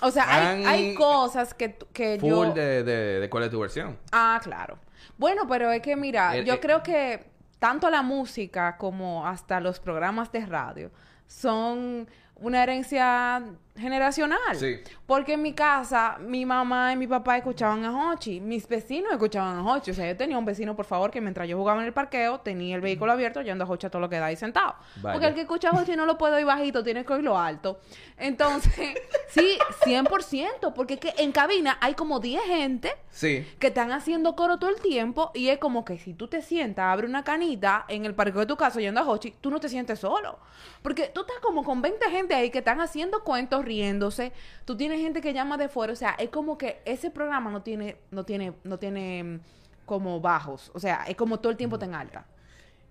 [0.03, 2.53] O sea, hay, hay cosas que, que full yo...
[2.53, 3.99] de, de, de cuál es tu versión.
[4.13, 4.79] Ah, claro.
[5.19, 7.25] Bueno, pero es que mira, El- yo eh, creo que
[7.59, 10.91] tanto la música como hasta los programas de radio
[11.27, 13.43] son una herencia
[13.81, 14.57] generacional.
[14.57, 14.79] Sí.
[15.07, 18.41] Porque en mi casa, mi mamá y mi papá escuchaban a Hochi.
[18.41, 19.91] Mis vecinos escuchaban a Hochi.
[19.91, 22.41] O sea, yo tenía un vecino, por favor, que mientras yo jugaba en el parqueo,
[22.41, 24.75] tenía el vehículo abierto, yendo a Hochi a todo lo que da ahí sentado.
[25.03, 27.81] Porque el que escucha a Hochi no lo puede oír bajito, tiene que oírlo alto.
[28.17, 28.95] Entonces,
[29.29, 30.73] sí, 100%.
[30.75, 33.45] Porque es que en cabina hay como 10 gente Sí.
[33.59, 36.85] que están haciendo coro todo el tiempo y es como que si tú te sientas,
[36.85, 39.69] abre una canita en el parqueo de tu casa yendo a Hochi, tú no te
[39.69, 40.39] sientes solo.
[40.83, 44.33] Porque tú estás como con 20 gente ahí que están haciendo cuentos, riéndose.
[44.65, 45.93] Tú tienes gente que llama de fuera.
[45.93, 49.41] O sea, es como que ese programa no tiene, no tiene, no tiene mm,
[49.87, 50.71] como bajos.
[50.75, 52.27] O sea, es como todo el tiempo en alta.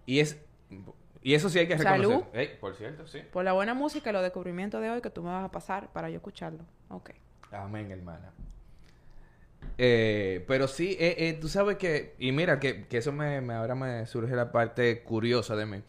[0.06, 0.38] Y es...
[1.22, 2.02] Y eso sí hay que reconocer.
[2.06, 2.24] Salud.
[2.34, 3.20] Ey, por cierto, sí.
[3.34, 5.92] Por la buena música y los descubrimientos de hoy que tú me vas a pasar
[5.92, 6.64] para yo escucharlo.
[6.90, 7.10] Ok.
[7.52, 8.32] Amén, hermana.
[9.78, 13.54] Eh, pero sí, eh, eh, tú sabes que, y mira, que, que eso me, me-
[13.54, 15.84] ahora me surge la parte curiosa de mí.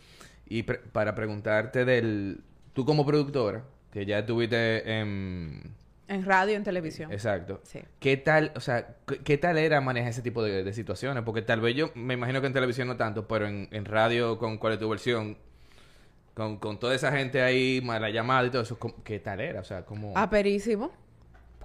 [0.47, 5.74] Y pre- para preguntarte del, tú como productora, que ya estuviste en,
[6.09, 7.12] En radio en televisión.
[7.12, 7.80] exacto, Sí.
[7.99, 11.22] ¿qué tal, o sea, qué, qué tal era manejar ese tipo de, de situaciones?
[11.24, 14.38] Porque tal vez yo, me imagino que en televisión no tanto, pero en, en radio,
[14.38, 15.36] con cuál es tu versión,
[16.34, 19.41] con, con toda esa gente ahí, más la llamada y todo eso, ¿cómo- ¿qué tal
[19.41, 19.61] era?
[19.61, 20.16] O sea, como...
[20.16, 20.93] Aperísimo.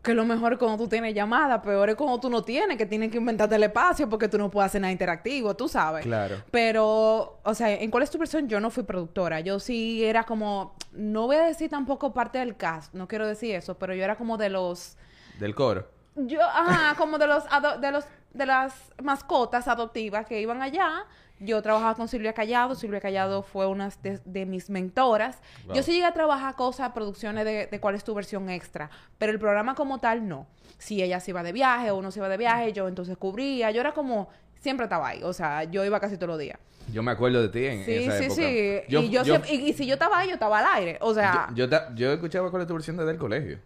[0.05, 2.85] Que lo mejor es cuando tú tienes llamada, peor es cuando tú no tienes, que
[2.85, 6.05] tienes que inventarte el espacio porque tú no puedes hacer nada interactivo, tú sabes.
[6.05, 6.35] Claro.
[6.51, 8.47] Pero, o sea, ¿en cuál es tu versión?
[8.47, 9.39] Yo no fui productora.
[9.39, 13.55] Yo sí era como, no voy a decir tampoco parte del cast, no quiero decir
[13.55, 14.95] eso, pero yo era como de los,
[15.39, 15.87] Del coro.
[16.15, 17.43] yo, ajá, como de los,
[17.81, 21.05] de los, de las mascotas adoptivas que iban allá.
[21.45, 22.75] Yo trabajaba con Silvia Callado.
[22.75, 25.39] Silvia Callado fue una de, de mis mentoras.
[25.65, 25.75] Wow.
[25.75, 28.89] Yo sí llegué a trabajar cosas, producciones de, de cuál es tu versión extra.
[29.17, 30.47] Pero el programa como tal, no.
[30.77, 33.71] Si ella se iba de viaje o uno se iba de viaje, yo entonces cubría.
[33.71, 34.27] Yo era como,
[34.59, 35.21] siempre estaba ahí.
[35.23, 36.59] O sea, yo iba casi todos los días.
[36.93, 38.41] Yo me acuerdo de ti en Sí, esa sí, época.
[38.41, 38.79] sí.
[38.89, 40.97] Yo, y, yo yo- siempre- y, y si yo estaba ahí, yo estaba al aire.
[41.01, 43.59] O sea, yo, yo ta- yo escuchaba cuál es tu versión desde el colegio.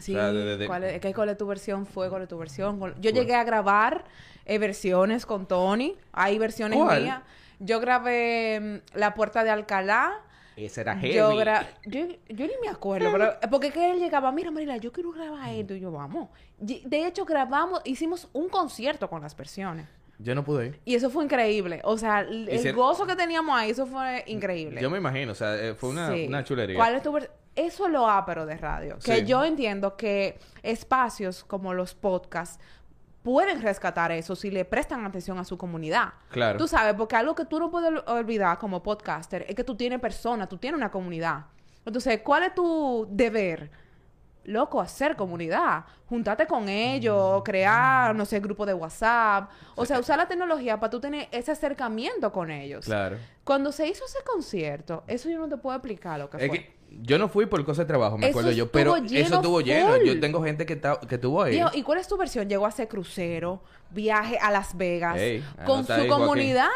[0.00, 1.86] Sí, O sea, de- de- de- ¿cuál es, cuál es tu versión?
[1.86, 2.78] Fue cuál es tu versión.
[3.00, 4.04] Yo llegué a grabar
[4.46, 5.96] eh, versiones con Tony.
[6.12, 7.02] Hay versiones ¿Cuál?
[7.02, 7.22] mías.
[7.58, 8.58] Yo grabé
[8.94, 10.18] mm, La Puerta de Alcalá.
[10.56, 11.14] Ese era heavy.
[11.14, 14.76] Yo, gra- yo, yo ni me acuerdo, pero porque es que él llegaba, mira Marila,
[14.76, 15.74] yo quiero grabar esto.
[15.74, 16.28] Y yo, vamos.
[16.58, 19.86] De hecho, grabamos, hicimos un concierto con las versiones.
[20.22, 20.80] Yo no pude ir.
[20.84, 21.80] Y eso fue increíble.
[21.84, 24.80] O sea, el, Hicieron- gozo que teníamos ahí, eso fue increíble.
[24.80, 26.26] Yo me imagino, o sea, eh, fue una, Sí.
[26.28, 26.76] una chulería.
[26.76, 27.16] ¿Cuál es tu
[27.56, 28.98] Eso es lo ápero de radio.
[29.04, 29.24] Que Sí.
[29.26, 32.58] yo entiendo que espacios como los podcasts
[33.22, 36.14] pueden rescatar eso si le prestan atención a su comunidad.
[36.30, 36.58] Claro.
[36.58, 39.74] Tú sabes, porque algo que tú no puedes ol- olvidar como podcaster es que tú
[39.74, 41.46] tienes personas, tú tienes una comunidad.
[41.84, 43.70] Entonces, ¿cuál es tu deber?
[44.44, 45.84] Loco, hacer comunidad.
[46.08, 49.50] Juntarte con ellos, crear, no sé, grupo de WhatsApp.
[49.76, 52.84] O sea, usar la tecnología para tú tener ese acercamiento con ellos.
[52.86, 53.16] Claro.
[53.44, 56.58] Cuando se hizo ese concierto, eso yo no te puedo explicar lo que Es fue.
[56.58, 59.60] que yo no fui por cosas de trabajo, me Eso acuerdo yo, pero eso estuvo
[59.60, 59.96] lleno.
[60.02, 61.62] Yo tengo gente que, que estuvo ahí.
[61.74, 62.48] ¿y cuál es tu versión?
[62.48, 66.26] Llegó a hacer crucero, viaje a Las Vegas, Ey, con su ahí, Joaquín.
[66.26, 66.68] comunidad.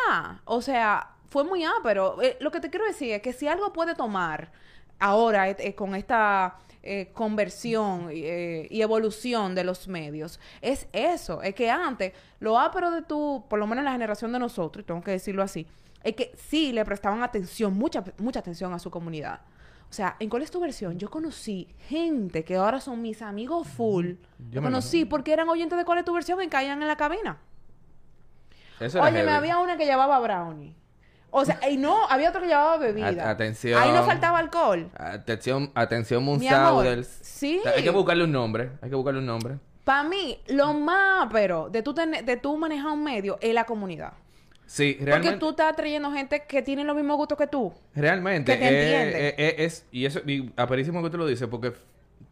[0.44, 2.22] O sea, fue muy ápero.
[2.22, 4.52] Eh, lo que te quiero decir es que si algo puede tomar
[4.98, 11.42] ahora eh, con esta eh, conversión eh, y evolución de los medios, es eso.
[11.42, 14.82] Es que antes, lo ápero de tu, por lo menos en la generación de nosotros,
[14.82, 15.66] y tengo que decirlo así,
[16.02, 19.40] es que sí le prestaban atención, mucha, mucha atención a su comunidad.
[19.88, 20.98] O sea, ¿en cuál es tu versión?
[20.98, 24.14] Yo conocí gente que ahora son mis amigos full.
[24.50, 25.08] Yo me conocí imagino.
[25.10, 27.38] porque eran oyentes de cuál es tu versión y caían en la cabina.
[28.80, 29.30] Eso Oye, me heavy.
[29.30, 30.74] había una que llevaba brownie.
[31.36, 33.26] O sea, y no, había otro que llevaba bebida.
[33.26, 33.82] A- atención.
[33.82, 34.88] Ahí no faltaba alcohol.
[34.94, 37.08] Atención, atención, Moonsauders.
[37.22, 37.60] sí.
[37.74, 38.70] Hay que buscarle un nombre.
[38.80, 39.58] Hay que buscarle un nombre.
[39.82, 44.12] Para mí, lo más pero de tú, de tú manejar un medio es la comunidad.
[44.64, 45.38] Sí, Porque realmente.
[45.40, 47.72] tú estás trayendo gente que tiene los mismos gustos que tú.
[47.96, 48.52] Realmente.
[48.52, 51.72] que te eh, eh, eh, es, y eso, y aperísimo que tú lo dices, porque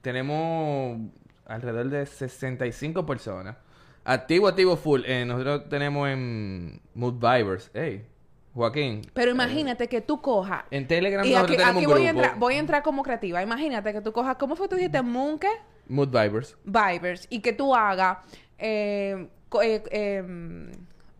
[0.00, 0.98] tenemos
[1.46, 3.56] alrededor de 65 personas.
[4.04, 5.02] Activo, activo, full.
[5.06, 7.70] Eh, nosotros tenemos en Mood Vibers.
[7.74, 8.06] Hey,
[8.54, 9.02] Joaquín.
[9.14, 10.64] Pero imagínate que tú cojas.
[10.70, 13.42] En Telegram Y aquí, voy, a entrar, voy a entrar como creativa.
[13.42, 15.00] Imagínate que tú cojas, ¿cómo fue que tú dijiste?
[15.02, 15.48] Moonke
[15.88, 16.56] Mood Vibers.
[16.64, 18.18] Vibers y que tú hagas
[18.58, 19.28] eh,
[19.62, 20.72] eh, eh,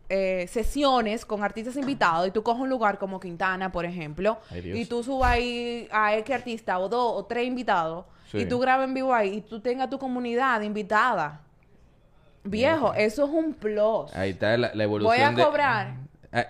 [0.09, 4.81] eh, sesiones con artistas invitados y tú coges un lugar como Quintana, por ejemplo, Ay,
[4.81, 8.39] y tú subas ahí a X artista o dos o tres invitados Sí.
[8.39, 11.41] y tú grabas en vivo ahí y tú tengas tu comunidad invitada.
[12.43, 14.13] Viejo, eso es un plus.
[14.15, 15.15] Ahí está la, la evolución.
[15.15, 15.93] Voy a de- cobrar
[16.31, 16.45] Ah,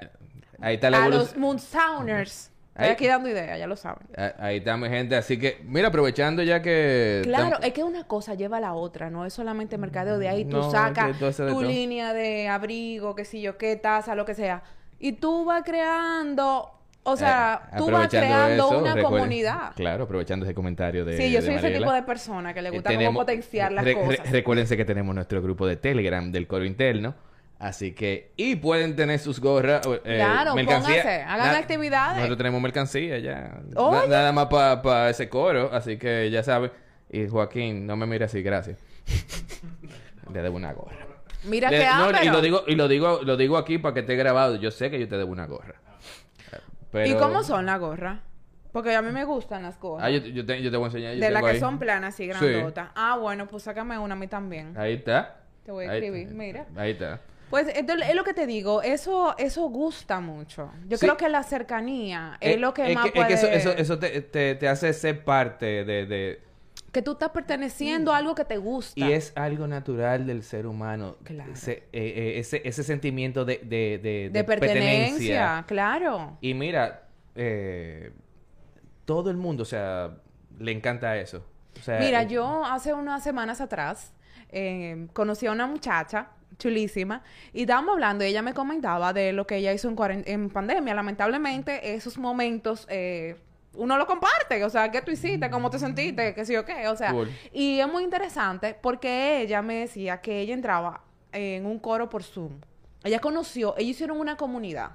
[0.64, 1.42] Ahí está la a los evolución.
[1.42, 2.50] Moonsounders.
[2.74, 4.08] Estoy Ahí- aquí dando ideas, ya lo saben.
[4.18, 5.16] Ah, Ahí está mi gente.
[5.16, 7.22] Así que, mira, aprovechando ya que.
[7.24, 10.18] Claro, es que una cosa lleva a la otra, no es solamente mercadeo.
[10.18, 13.76] De ahí tú No, sacas tú de tu línea de abrigo, qué sé yo, qué
[13.76, 14.64] taza, lo que sea.
[14.98, 16.72] Y tú vas creando,
[17.04, 19.74] o sea, Eh, tú vas creando eso, una comunidad.
[19.76, 22.70] Claro, aprovechando ese comentario de Sí, yo de soy ese tipo de persona que le
[22.70, 24.32] Eh, gusta tenemos- como potenciar las re- re- cosas.
[24.32, 27.14] recuérdense que tenemos nuestro grupo de Telegram del coro interno.
[27.64, 30.88] Así que, y pueden tener sus gorras, eh, Claro, mercancía.
[31.02, 32.16] pónganse, hagan actividades.
[32.18, 33.62] Nosotros tenemos mercancía ya.
[33.74, 36.72] Na- nada más para ese coro, así que ya saben.
[37.10, 38.80] Y Joaquín, no me mire así, gracias.
[40.34, 40.98] Le debo una gorra.
[41.46, 44.00] Mira Le- que no, y lo digo, y lo digo, lo digo aquí para que
[44.02, 44.56] esté grabado.
[44.58, 45.76] Yo sé que yo te debo una gorra.
[46.92, 47.08] Pero...
[47.08, 48.20] ¿Y cómo son las gorras?
[48.74, 50.06] Porque a mí me gustan las gorras.
[50.06, 51.14] Ah, yo, yo te, yo te voy a enseñar.
[51.14, 51.60] yo de las que ahí.
[51.60, 52.30] son planas y Sí.
[52.30, 52.90] grandotas.
[52.96, 54.74] Ah, bueno, pues sácame una a mí también.
[54.78, 55.38] Ahí está.
[55.66, 56.66] Te voy a Ahí- escribir, mira.
[56.76, 57.22] Ahí está.
[57.54, 60.72] Pues es lo que te digo, eso eso gusta mucho.
[60.88, 61.06] Yo Sí.
[61.06, 63.58] creo que la cercanía es Eh, lo que es más que, es que eso, puede-
[63.60, 66.42] eso, eso te, te, te hace ser parte de, de...
[66.92, 69.00] que tú estás perteneciendo a algo que te gusta.
[69.00, 71.18] Y es algo natural del ser humano.
[71.24, 71.54] Claro.
[71.54, 76.40] Ese, eh, eh, ese, ese sentimiento de, de, de, de pertenencia, claro.
[76.42, 77.04] Y mira,
[77.36, 78.14] eh,
[79.06, 80.10] todo el mundo, o sea,
[80.58, 81.46] le encanta eso.
[81.80, 84.12] O sea, Mira, eh, yo hace unas semanas atrás
[85.14, 86.30] conocí a una muchacha
[86.64, 90.50] chulísima y estábamos hablando y ella me comentaba de lo que ella hizo en, en
[90.50, 90.96] pandemia.
[90.96, 93.36] Lamentablemente, esos momentos eh,
[93.76, 94.64] uno lo comparte.
[94.64, 95.50] O sea, ¿qué tú hiciste?
[95.50, 96.34] ¿Cómo te sentiste?
[96.34, 96.88] ¿Qué sí o qué?
[96.88, 97.30] O sea, Cool.
[97.52, 101.02] y es muy interesante porque ella me decía que ella entraba
[101.32, 102.54] en un coro por Zoom.
[103.04, 104.92] Ella conoció, ellos hicieron una comunidad.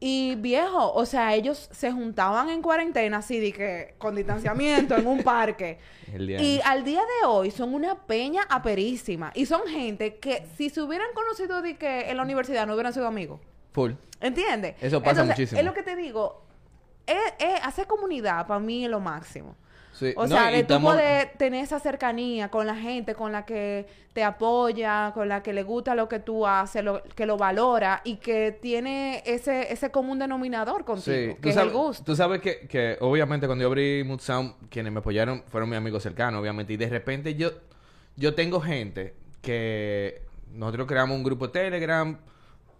[0.00, 5.06] Y viejo, o sea, ellos se juntaban en cuarentena, así de que con distanciamiento en
[5.06, 5.78] un parque.
[6.16, 9.30] Y al día de hoy son una peña aperísima.
[9.34, 12.92] Y son gente que si se hubieran conocido de que en la universidad no hubieran
[12.94, 13.40] sido amigos.
[13.72, 13.92] Full.
[14.20, 14.74] ¿Entiendes?
[14.80, 15.58] Eso pasa muchísimo.
[15.60, 16.44] Es lo que te digo.
[17.06, 19.54] Es, es- hacer comunidad para mí es lo máximo.
[19.98, 20.12] Sí.
[20.16, 23.86] O No, sea, de tú poder tener esa cercanía con la gente con la que
[24.12, 28.00] te apoya, con la que le gusta lo que tú haces, lo, que lo valora
[28.04, 32.04] y que tiene ese, ese común denominador contigo, tú que es sabes, el gusto.
[32.04, 35.78] Tú sabes que, que obviamente cuando yo abrí Mood Sound, quienes me apoyaron fueron mis
[35.78, 36.72] amigos cercanos, obviamente.
[36.72, 37.50] Y de repente yo,
[38.16, 40.22] yo tengo gente que
[40.52, 42.16] nosotros creamos un grupo Telegram,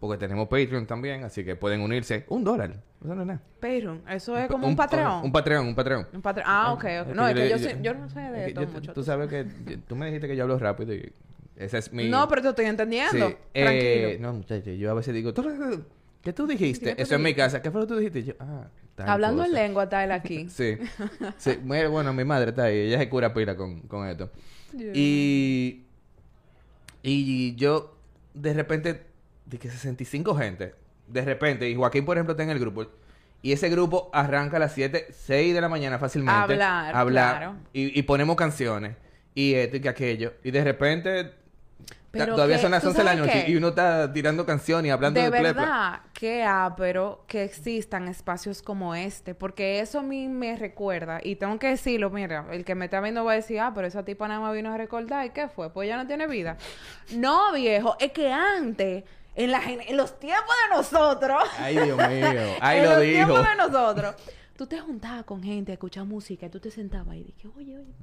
[0.00, 2.24] porque tenemos Patreon también, así que pueden unirse.
[2.28, 2.70] Un dólar.
[3.04, 3.40] Eso no es nada.
[3.60, 5.24] Pero eso es como un, Patreon.
[5.24, 6.06] Un Patreon, un Patreon.
[6.12, 6.46] Un Patreon.
[6.48, 7.14] Ah, ok, ok.
[7.14, 8.92] No, es que yo, sé- yo no sé de es yo- mucho.
[8.92, 11.12] Tú sabes que yo- tú me dijiste que yo hablo rápido y
[11.56, 12.08] ese es mi...
[12.08, 13.28] No, pero te estoy entendiendo.
[13.28, 13.64] Sí, eh,
[14.14, 14.28] Tranquilo.
[14.28, 15.44] no, muchacho, yo a veces digo, ¿tú,
[16.22, 16.90] ¿qué tú dijiste?
[16.90, 17.60] ¿Qué tú Eso en mi casa.
[17.60, 18.22] ¿Qué fue lo que tú dijiste?
[18.24, 19.62] Yo, ah, tal Hablando en cosa.
[19.62, 20.46] lengua está él aquí.
[20.48, 20.78] Sí.
[21.38, 21.58] sí.
[21.64, 22.78] Bueno, mi madre está ahí.
[22.78, 24.30] Ella se cura pila con, con esto.
[24.94, 25.84] Y...
[27.02, 27.96] Y yo,
[28.34, 29.02] de repente,
[29.48, 30.74] de que 65 gente,
[31.06, 32.86] de repente, y Joaquín, por ejemplo, está en el grupo,
[33.40, 36.40] y ese grupo arranca a las 7, 6 de la mañana fácilmente.
[36.54, 37.36] Hablar, Hablar.
[37.38, 37.56] claro.
[37.72, 38.96] Y, y ponemos canciones,
[39.34, 40.34] y esto y que aquello.
[40.42, 41.32] Y de repente,
[42.10, 43.50] Pero todavía que- son las ¿tú 11 de la noche, qué?
[43.52, 48.60] y uno está tirando canciones y hablando de de, verdad que ápero que existan espacios
[48.60, 52.74] como este, porque eso a mí me recuerda, y tengo que decirlo, mira, el que
[52.74, 55.24] me está viendo va a decir, ah, pero esa tipa nada más vino a recordar,
[55.26, 55.72] ¿y qué fue?
[55.72, 56.56] Pues ya no tiene vida.
[57.14, 59.04] No, viejo, es que antes,
[59.38, 62.56] en, la, gen- en los tiempos de nosotros, Ay, Dios mío.
[62.60, 63.14] Ahí en lo los dijo.
[63.14, 64.14] tiempos de nosotros,
[64.56, 67.76] tú te juntabas con gente a escuchar música, y tú te sentabas y dije, oye,
[67.78, 67.94] oye,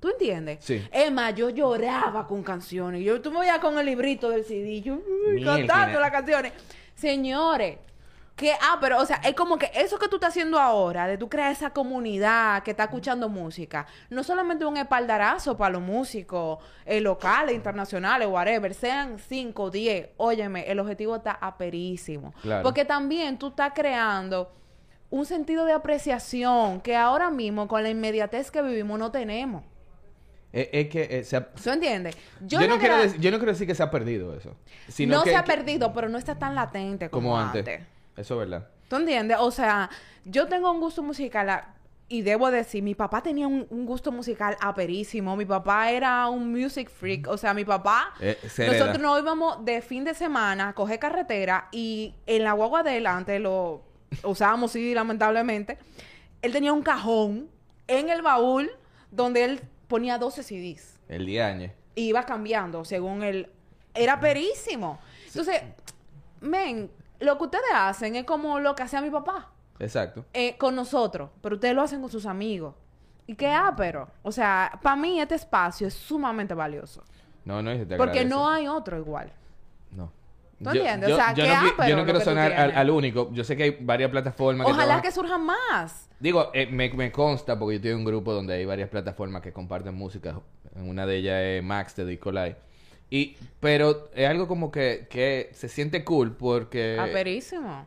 [0.00, 0.58] ¿Tú entiendes?
[0.64, 0.82] Sí.
[1.12, 3.04] Más, yo lloraba con canciones.
[3.04, 4.98] Yo, tú me veías con el librito del CD, yo
[5.44, 6.52] cantando las canciones.
[6.96, 7.78] Señores,
[8.36, 11.18] que, ah, pero, o sea, es como que eso que tú estás haciendo ahora, de
[11.18, 16.58] tú crear esa comunidad que está escuchando música, no solamente un espaldarazo para los músicos
[16.86, 22.32] eh, locales, internacionales, whatever, sean 5, 10, óyeme, el objetivo está aperísimo.
[22.42, 22.62] Claro.
[22.62, 24.52] Porque también tú estás creando
[25.10, 29.62] un sentido de apreciación que ahora mismo, con la inmediatez que vivimos, no tenemos.
[30.54, 32.14] Es, que eh, se ha- ¿Tú entiendes?
[32.40, 34.54] Yo, no quiero yo no quiero decir que se ha perdido eso.
[34.88, 37.60] Sino no que- se ha que- perdido, pero no está tan latente como, como antes.
[37.60, 37.86] antes.
[38.16, 38.68] Eso es verdad.
[38.88, 39.38] ¿Tú entiendes?
[39.40, 39.88] O sea,
[40.24, 41.74] yo tengo un gusto musical a-
[42.08, 45.34] y debo decir, mi papá tenía un, un gusto musical aperísimo.
[45.34, 47.26] Mi papá era un music freak.
[47.28, 48.12] O sea, mi papá...
[48.20, 52.52] Eh, se nosotros nos íbamos de fin de semana a coger carretera y en la
[52.52, 53.82] guagua de él, antes lo
[54.24, 55.78] usábamos CD lamentablemente,
[56.42, 57.48] él tenía un cajón
[57.86, 58.70] en el baúl
[59.10, 63.48] donde él ponía 12 CDs El y iba cambiando según él.
[63.94, 64.98] Era perísimo.
[65.26, 65.62] Entonces,
[66.40, 66.90] men,
[67.22, 70.24] lo que ustedes hacen es como lo que hacía mi papá Exacto.
[70.32, 72.74] eh, con nosotros, pero ustedes lo hacen con sus amigos.
[73.26, 77.02] ¿Y qué pero O sea, para mí este espacio es sumamente valioso.
[77.44, 78.34] No, no, y se te Porque agradece.
[78.34, 79.32] no hay otro igual.
[79.92, 80.12] No.
[80.62, 81.12] ¿Tú entiendes?
[81.12, 83.30] O sea, yo qué no, ápero yo no quiero que sonar al, único.
[83.32, 86.08] Yo sé que hay varias plataformas que Ojalá trabajan- que surjan más.
[86.20, 89.52] Digo, eh, me, me consta porque yo tengo un grupo donde hay varias plataformas que
[89.52, 90.38] comparten música.
[90.76, 92.56] Una de ellas es Max de Disco Live.
[93.12, 97.86] Y, pero es algo como que, que se siente cool porque Aperísimo.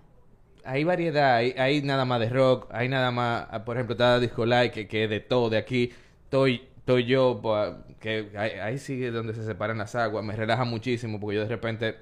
[0.63, 4.19] hay variedad, hay, hay nada más de rock, hay nada más, ah, por ejemplo, está
[4.19, 5.91] Disco Light, que, que es de todo, de aquí,
[6.25, 10.63] estoy, estoy yo, pues, que ahí, ahí sigue donde se separan las aguas, me relaja
[10.63, 11.95] muchísimo porque yo de repente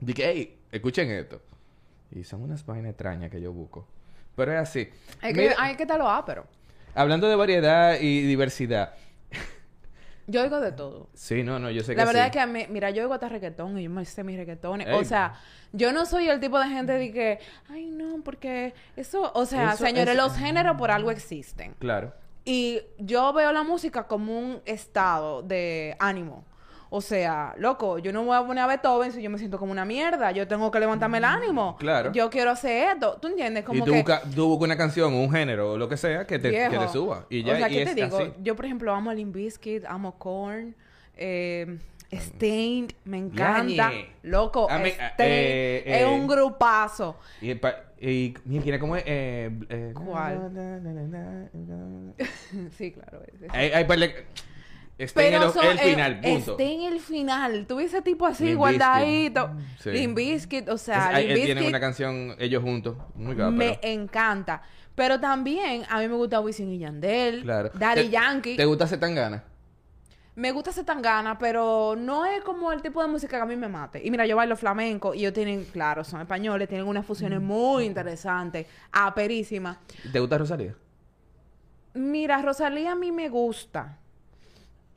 [0.00, 1.42] dije, hey, escuchen esto.
[2.12, 3.86] Y son unas vainas extrañas que yo busco.
[4.36, 4.88] Pero es así.
[5.20, 6.46] Es que, Mira, hay que lo pero
[6.94, 8.94] hablando de variedad y diversidad.
[10.30, 11.08] Yo oigo de todo.
[11.14, 12.26] Sí, no, no, yo sé que La verdad sí.
[12.26, 14.86] es que a mí, mira, yo oigo hasta reggaetón y yo me sé mis reggaetones.
[14.86, 14.94] Ey.
[14.94, 15.34] O sea,
[15.72, 17.38] yo no soy el tipo de gente de que,
[17.70, 21.74] ay, no, porque eso, o sea, Eso señores, es- los géneros por algo existen.
[21.78, 22.12] Claro.
[22.44, 26.44] Y yo veo la música como un estado de ánimo.
[26.90, 29.72] O sea, loco, yo no voy a poner a Beethoven si yo me siento como
[29.72, 30.32] una mierda.
[30.32, 31.76] Yo tengo que levantarme el ánimo.
[31.78, 32.12] Claro.
[32.12, 33.18] Yo quiero hacer esto.
[33.20, 33.62] ¿Tú entiendes?
[33.62, 33.98] Y Como tú, que...
[34.02, 36.88] busca- tú buscas una canción, un género o lo que sea que te, que te
[36.88, 37.26] suba.
[37.28, 38.18] Y ya, o sea, y ¿qué es te digo?
[38.18, 38.32] así.
[38.42, 40.74] Yo, por ejemplo, amo Limp Bizkit, amo Korn,
[41.16, 41.78] eh,
[42.10, 43.92] Stained, me encanta.
[44.22, 47.16] Loco, Stained eh, es eh, un grupazo.
[47.42, 49.02] Y, pa- y mira, ¿cómo es?
[49.06, 50.50] Eh, eh, ¿Cuál?
[52.78, 53.22] sí, claro.
[53.50, 53.84] Hay, hay
[54.98, 56.50] Está en el, final, punto.
[56.52, 57.66] Está en el final.
[57.80, 59.50] Ese tipo así, Limp guardadito.
[59.78, 59.90] Sí.
[59.92, 62.96] Limp Bizkit, o Es- sea, hay- Limp él tiene Bizkit una canción ellos juntos.
[63.14, 63.50] Muy guapa.
[63.52, 64.60] me encanta.
[64.96, 67.70] Pero también a mí me gusta Wisin y Yandel, Claro.
[67.74, 68.56] Daddy ¿Te- Yankee.
[68.56, 69.44] ¿Te gusta Zetangana?
[70.34, 73.56] Me gusta ese tangana, pero no es como el tipo de música que a mí
[73.56, 74.00] me mate.
[74.04, 77.84] Y mira, yo bailo flamenco y ellos tienen, claro, son españoles, tienen unas fusiones muy
[77.86, 79.78] interesantes, aperísimas.
[80.12, 80.74] ¿Te gusta Rosalía?
[81.94, 83.98] Mira, Rosalía a mí me gusta.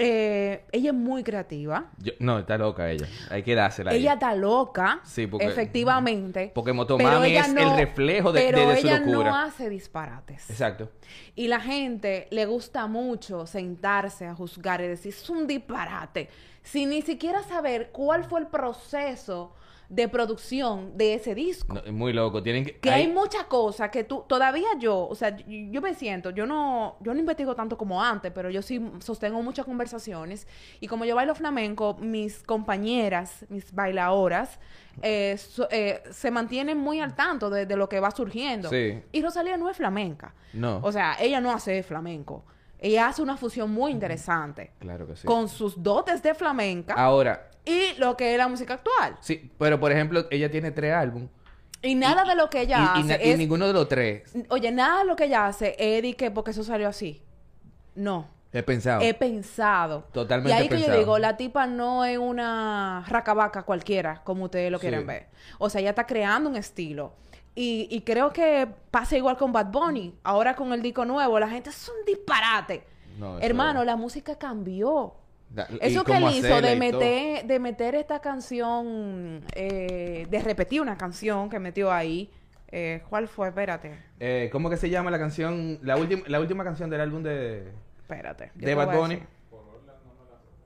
[0.03, 1.91] Eh, ella es muy creativa.
[1.97, 3.07] Yo- no, está loca ella.
[3.29, 3.93] Hay que dársela.
[3.93, 6.51] Ella está loca, Sí, porque- efectivamente.
[6.53, 9.29] porque Motomami es el reflejo de- pero de- de su ella locura.
[9.29, 10.49] no hace disparates.
[10.49, 10.89] Exacto.
[11.35, 16.29] Y la gente le gusta mucho sentarse a juzgar y decir, es un disparate,
[16.63, 19.53] sin ni siquiera saber cuál fue el proceso
[19.91, 21.73] de producción de ese disco.
[21.73, 22.41] No, es muy loco.
[22.41, 22.79] Tienen que...
[22.79, 26.45] Que hay muchas cosas que tú, todavía yo, o sea, yo, yo me siento, yo
[26.45, 30.47] no, yo no investigo tanto como antes, pero yo sí sostengo muchas conversaciones.
[30.79, 34.59] Y como yo bailo flamenco, mis compañeras, mis bailadoras,
[35.01, 38.69] eh, so- eh, se mantienen muy al tanto de, de lo que va surgiendo.
[38.69, 38.97] Sí.
[39.11, 40.33] Y Rosalía no es flamenca.
[40.53, 40.79] No.
[40.83, 42.45] O sea, ella no hace flamenco.
[42.83, 45.25] Ella hace una fusión muy interesante Claro que sí.
[45.27, 49.15] con sus dotes de flamenca Ahora, y lo que es la música actual.
[49.21, 51.29] sí, pero por ejemplo, ella tiene tres álbumes.
[51.83, 54.71] Y nada de lo que ella y, hace y es ninguno de los tres Oye,
[54.71, 57.23] nada de lo que ella hace es de que porque eso salió así.
[57.95, 58.27] No.
[58.53, 59.01] he pensado.
[59.01, 60.07] He pensado.
[60.11, 64.71] Totalmente Y ahí que yo digo, la tipa no es una racabaca cualquiera, como ustedes
[64.71, 64.87] lo Sí.
[64.87, 65.27] quieren ver.
[65.57, 67.13] O sea, ella está creando un estilo.
[67.55, 70.15] Y, y creo que pasa igual con Bad Bunny.
[70.23, 72.83] Ahora con el disco nuevo, la gente es un disparate.
[73.19, 75.15] No, eso- Hermano, la música cambió.
[75.49, 80.97] Da- Eso que él hizo de meter, de meter esta canción, eh, de repetir una
[80.97, 82.31] canción que metió ahí.
[82.69, 83.49] Eh, ¿Cuál fue?
[83.49, 83.99] Espérate.
[84.21, 85.77] Eh, ¿Cómo que se llama la canción?
[85.81, 87.69] La última, la última canción del álbum de,
[88.01, 88.51] Espérate.
[88.55, 89.15] de Bad Bunny.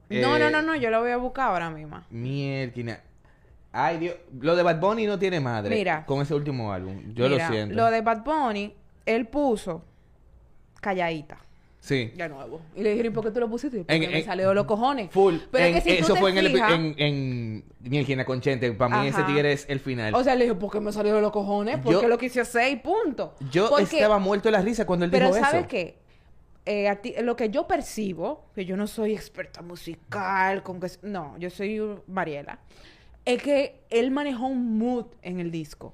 [0.07, 2.03] No, Eh, no, no, no, yo lo voy a buscar ahora mismo.
[2.11, 3.01] Mierda.
[3.77, 4.15] Ay, Dios.
[4.39, 5.75] Lo de Bad Bunny no tiene madre.
[5.75, 6.05] Mira.
[6.05, 7.13] Con ese último álbum.
[7.13, 7.75] Yo Mira, lo siento.
[7.75, 8.73] Lo de Bad Bunny,
[9.05, 9.83] él puso
[10.81, 11.37] calladita.
[11.79, 12.11] Sí.
[12.15, 12.61] De nuevo.
[12.75, 13.77] Y le dije, ¿y por qué tú lo pusiste?
[13.79, 15.11] Porque En- me en- salió de los cojones.
[15.11, 15.35] Full.
[15.51, 18.41] Pero En- es que si tú eso te fue en, el, en, en Mierda con
[18.41, 18.71] Chente.
[18.71, 20.15] Para mí ese tigre es el final.
[20.15, 21.75] O sea, le dije, ¿por qué me salió de los cojones?
[21.77, 23.35] Yo- Porque lo quise hacer y punto.
[23.51, 25.67] yo Porque- estaba muerto de la risa cuando él Pero dijo ¿sabes eso.
[25.67, 25.99] qué?
[26.65, 30.87] Eh, a ti- lo que yo percibo, que yo no soy experta musical, con que...
[31.03, 32.57] No, yo soy Mariela.
[33.25, 35.93] Es que él manejó un mood en el disco.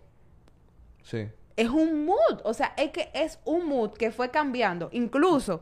[1.04, 1.30] Sí.
[1.56, 2.42] Es un mood.
[2.44, 4.90] O sea, es que es un mood que fue cambiando.
[4.92, 5.62] Incluso,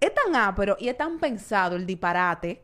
[0.00, 2.62] es tan ápero y es tan pensado el disparate,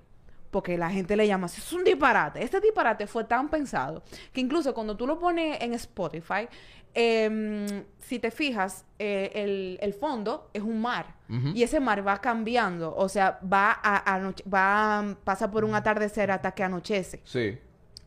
[0.50, 2.42] porque la gente le llama así, es un disparate.
[2.42, 6.48] Este disparate fue tan pensado que incluso cuando tú lo pones en Spotify,
[6.94, 11.16] em, si te fijas, eh, el, el fondo es un mar.
[11.28, 12.94] Y ese mar va cambiando.
[12.94, 17.20] O sea, va a, va, pasa por un atardecer hasta que anochece.
[17.24, 17.58] Sí.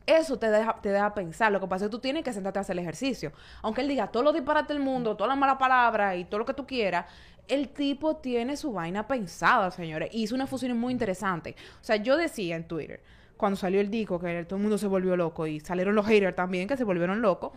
[0.08, 1.52] Eso te deja, te pensar.
[1.52, 3.34] Lo que pasa es que tú tienes que sentarte a hacer el ejercicio.
[3.62, 6.46] Aunque él diga todos los disparates del mundo, todas las malas palabras y todo lo
[6.46, 7.06] que tú quieras,
[7.50, 10.10] el tipo tiene su vaina pensada, señores.
[10.14, 11.58] Y hizo una fusión muy interesante.
[11.82, 13.02] O sea, yo decía en Twitter,
[13.36, 16.36] cuando salió el disco, que todo el mundo se volvió loco y salieron los haters
[16.38, 17.52] también, que se volvieron locos.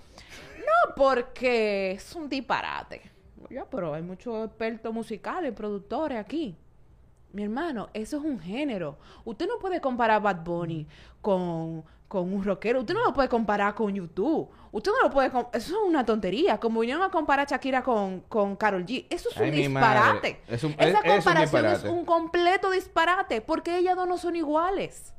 [0.59, 3.01] No porque es un disparate.
[3.49, 6.57] Ya, pero hay muchos expertos musicales, productores aquí.
[7.33, 8.99] Mi hermano, eso es un género.
[9.25, 10.87] Usted no puede comparar Bad Bunny
[11.21, 12.81] con, con un rockero.
[12.81, 14.51] Usted no lo puede comparar con YouTube.
[14.73, 15.29] Usted no lo puede...
[15.29, 16.59] Eso es una tontería.
[16.59, 19.07] Como vinieron a comparar a Shakira con, con Carol G.
[19.09, 20.41] Eso es un Ay, disparate.
[20.49, 23.41] Es un- Esa es- es un comparación es un completo disparate.
[23.43, 25.15] Porque ellas dos no son iguales.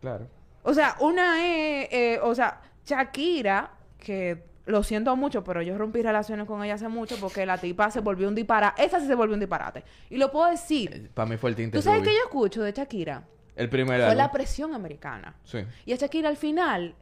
[0.00, 0.28] Claro.
[0.62, 6.02] O sea, una es, eh, o sea, Shakira, que lo siento mucho, pero yo rompí
[6.02, 8.84] relaciones con ella hace mucho porque la tipa se volvió un disparate.
[8.84, 9.82] Esa sí se volvió un disparate.
[10.08, 11.10] Y lo puedo decir.
[11.14, 13.24] Para mí fue el tinte ¿Tú sabes qué yo escucho de Shakira?
[13.58, 15.34] El primer Fue la presión americana.
[15.44, 15.58] Sí.
[15.84, 16.94] Y a Shakira al final,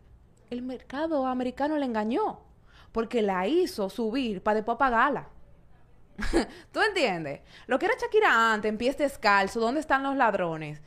[0.51, 2.41] el mercado americano le engañó.
[2.93, 5.29] Porque la hizo subir para después pagarla.
[6.73, 7.41] ¿Tú entiendes?
[7.67, 10.81] Lo que era Shakira antes, en pies descalzo, ¿dónde están los ladrones?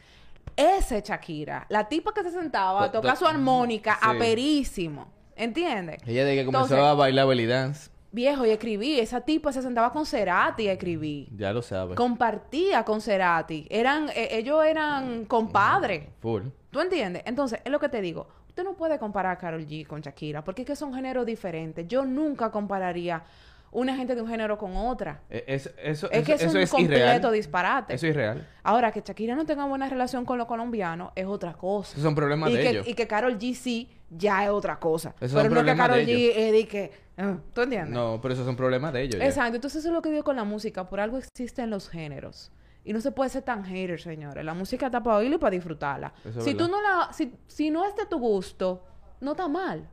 [0.56, 1.68] Ese es Shakira.
[1.70, 4.10] La tipa que se sentaba a To- tocar to- su armónica sí.
[4.10, 5.08] aperísimo.
[5.36, 6.00] ¿Entiendes?
[6.06, 9.00] Ella de que Entonces- a bailar belly dance, Viejo, y escribí.
[9.00, 11.28] Esa tipa se sentaba con Cerati a escribir.
[11.36, 11.96] ya lo sabes.
[11.96, 13.68] Compartía con Cerati.
[13.70, 16.06] Eran, eh, ellos eran compadres.
[16.22, 16.44] Full.
[16.72, 17.24] ¿Tú entiendes?
[17.26, 18.28] Entonces, es lo que te digo.
[18.48, 21.88] Usted no puede comparar a Karol G con Shakira, porque es que son géneros diferentes.
[21.88, 23.24] Yo nunca compararía
[23.72, 25.22] una gente de un género con otra.
[25.30, 27.32] Eh, Es, eso, Es que es eso un es completo irreal.
[27.34, 27.94] disparate.
[27.94, 28.48] Eso es irreal.
[28.64, 31.92] Ahora, que Shakira no tenga buena relación con los colombianos es otra cosa.
[31.92, 32.88] Esos son problemas y de que, ellos.
[32.88, 35.14] Y que Karol G sí, ya es otra cosa.
[35.20, 36.92] Pero no que Karol G es de que...
[37.18, 37.94] ah, ¿Tú entiendes?
[37.94, 39.20] No, pero esos son problemas de ellos.
[39.20, 39.26] ya.
[39.26, 39.56] Exacto.
[39.56, 40.90] Entonces, eso es lo que digo con la música.
[40.90, 42.52] Por algo existen los géneros.
[42.84, 44.44] Y no se puede ser tan hater, señores.
[44.44, 46.14] La música está para oírla y para disfrutarla.
[46.26, 47.12] Eso es Si tú no la...
[47.14, 48.84] Si, si no es de tu gusto,
[49.22, 49.88] no está mal.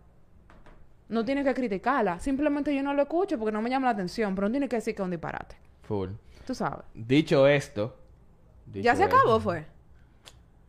[1.08, 2.18] No tienes que criticarla.
[2.20, 4.34] Simplemente yo no lo escucho porque no me llama la atención.
[4.34, 5.56] Pero no tienes que decir que es un disparate.
[5.82, 6.10] Full.
[6.46, 6.84] Tú sabes.
[6.94, 7.96] Dicho esto.
[8.72, 9.66] ¿Ya se acabó, fue?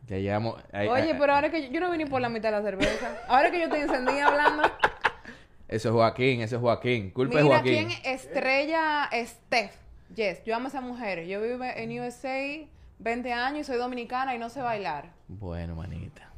[0.08, 0.62] Ya llegamos.
[0.72, 2.62] ay, Oye, ay, pero ahora que yo, yo no vine por la mitad de la
[2.62, 3.18] cerveza.
[3.28, 4.62] Ahora que yo estoy encendida hablando.
[5.68, 7.10] Eso es Joaquín, eso es Joaquín.
[7.10, 7.88] Culpa Mira Joaquín.
[7.88, 9.76] quién estrella Steph.
[10.14, 11.26] Yes, yo amo a esa mujer.
[11.26, 12.66] Yo vivo en USA
[13.00, 15.12] 20 años y soy dominicana y no sé bailar.
[15.28, 16.32] Bueno, manita.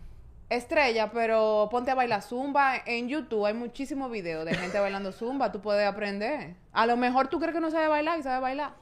[0.48, 2.74] Estrella, pero ponte a bailar zumba.
[2.84, 5.52] En YouTube hay muchísimos videos de gente bailando zumba.
[5.52, 6.56] Tú puedes aprender.
[6.72, 8.74] A lo mejor tú crees que no sabe bailar y sabe bailar.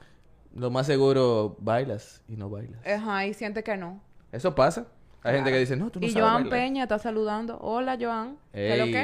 [0.55, 2.83] Lo más seguro, bailas y no bailas.
[2.87, 4.01] Ajá, y siente que no.
[4.31, 4.87] Eso pasa.
[5.23, 6.59] Hay gente que dice, no, tú no y sabes Joan bailar.
[6.59, 7.57] Peña está saludando.
[7.59, 8.37] Hola, Joan.
[8.53, 9.03] ¿Qué es lo Ey, que?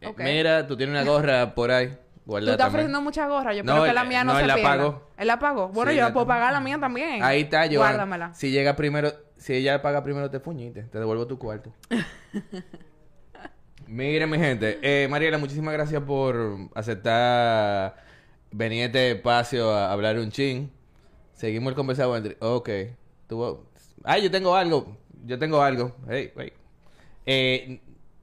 [0.00, 0.14] eh.
[0.18, 1.88] Mira, tú tienes una gorra por ahí.
[1.88, 1.96] Tú
[2.32, 2.68] Guarda estás también.
[2.86, 3.52] ofreciendo mucha gorra.
[3.54, 4.70] Yo No, espero que él- la mía no, no, se él la pierda.
[4.70, 5.08] pagó.
[5.18, 5.68] Él la pagó.
[5.68, 7.22] Bueno, Sí, yo la la puedo pagar la mía también.
[7.22, 7.76] Ahí está, Joan.
[7.76, 8.32] Guárdamela.
[8.34, 10.84] Si llega primero, si ella paga primero, te fuñiste.
[10.84, 11.72] Te devuelvo tu cuarto.
[13.86, 14.78] Miren, mi gente.
[14.82, 17.96] Eh, Mariela, muchísimas gracias por aceptar
[18.52, 20.70] venir a este espacio a hablar un chin.
[21.32, 22.36] Seguimos el conversado entre...
[22.40, 22.68] Ok.
[23.26, 23.66] Tú...
[24.04, 24.96] Ay, yo tengo algo.
[25.24, 25.96] Yo tengo algo.
[26.08, 26.52] Hey, hey.
[27.26, 27.80] Eh,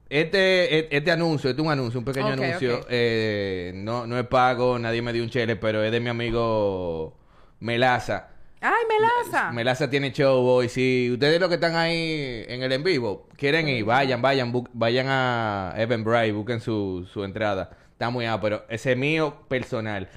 [0.08, 2.86] este, e- este anuncio, este es un anuncio, un pequeño anuncio.
[2.88, 7.14] eh, no, no es pago, nadie me dio un chele, pero es de mi amigo
[7.60, 8.28] Melaza.
[8.60, 9.52] ¡Ay, Melaza!
[9.52, 10.68] Melaza tiene show hoy.
[10.68, 15.06] Si ustedes los que están ahí en el en vivo quieren ir, vayan, vayan, vayan
[15.08, 17.70] a Eventbrite, busquen su, su entrada.
[17.92, 20.08] Está muy pero ese es mío personal.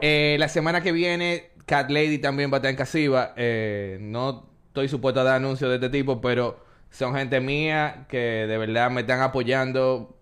[0.00, 3.34] Eh, la semana que viene, Cat Lady también va a estar en Casiva.
[3.36, 8.16] Eh, no estoy supuesto a dar anuncios de este tipo, pero son gente mía que
[8.18, 10.16] de verdad me están apoyando.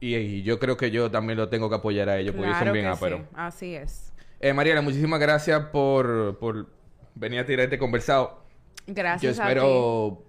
[0.00, 2.58] Y, y yo creo que yo también lo tengo que apoyar a ellos, porque ellos
[2.58, 3.20] son Claro bien áperos.
[3.20, 3.26] sí.
[3.34, 4.12] Así es.
[4.40, 6.66] Eh, Mariela, muchísimas gracias por, por
[7.14, 8.42] venir a tirar este conversado.
[8.86, 10.22] Gracias Yo a espero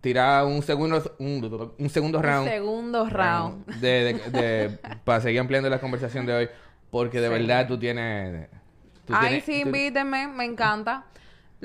[0.00, 2.26] tirar un segundo, un, un segundo ti.
[2.26, 2.48] round.
[2.48, 3.66] Segundo round.
[3.80, 6.48] De, de- de- para seguir ampliando la conversación de hoy.
[6.90, 7.32] Porque de Sí.
[7.32, 8.48] verdad tú tienes.
[9.06, 10.28] tú Ay, tienes- sí, tú- invítenme.
[10.28, 11.06] Me encanta.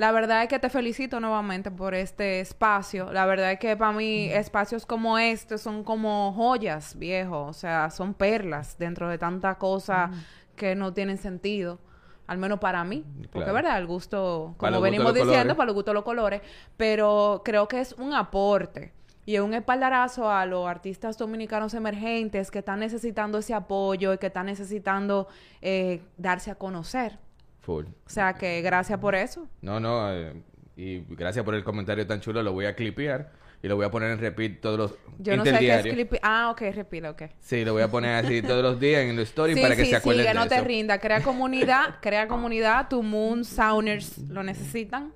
[0.00, 3.12] La verdad es que te felicito nuevamente por este espacio.
[3.12, 4.38] La verdad es que para mí Mm.
[4.38, 7.44] espacios como este son como joyas, viejo.
[7.44, 10.14] O sea, son perlas dentro de tanta cosa Mm.
[10.56, 11.78] que no tienen sentido.
[12.26, 13.04] Al menos para mí.
[13.30, 13.48] Porque Claro.
[13.48, 15.54] es verdad, el gusto, como venimos diciendo, colores.
[15.56, 16.40] para los gustos los colores.
[16.78, 18.92] Pero creo que es un aporte.
[19.26, 24.18] Y es un espaldarazo a los artistas dominicanos emergentes que están necesitando ese apoyo y
[24.18, 25.28] que están necesitando
[25.60, 27.18] eh, darse a conocer.
[27.60, 27.84] Full.
[27.84, 29.48] O sea que gracias por eso.
[29.60, 30.12] No, no.
[30.12, 30.34] eh,
[30.76, 32.42] y gracias por el comentario tan chulo.
[32.42, 33.32] Lo voy a clipear.
[33.62, 34.94] Y lo voy a poner en repeat todos los.
[35.18, 36.14] Yo no sé qué es clip.
[36.22, 37.22] Ah, ok, repito, ok.
[37.40, 39.84] Sí, lo voy a poner así todos los días en el story Sí, para que
[39.84, 40.98] sí, se acuerden sí, que de no te rinda.
[40.98, 42.88] Crea comunidad, crea comunidad.
[42.88, 45.12] Tu Moon Sounders lo necesitan.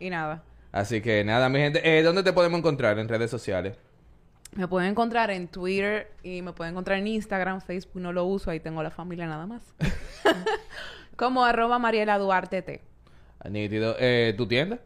[0.00, 0.42] Y nada.
[0.72, 1.80] Así que nada, mi gente.
[1.84, 3.76] Eh, ¿Dónde te podemos encontrar en redes sociales?
[4.56, 8.50] Me pueden encontrar en Twitter y me pueden encontrar en Instagram, Facebook no lo uso,
[8.50, 9.62] ahí tengo la familia nada más.
[11.18, 12.80] Como arroba Mariela Duarte T.
[13.50, 13.96] Nítido.
[13.98, 14.78] Eh, ¿Tu tienda?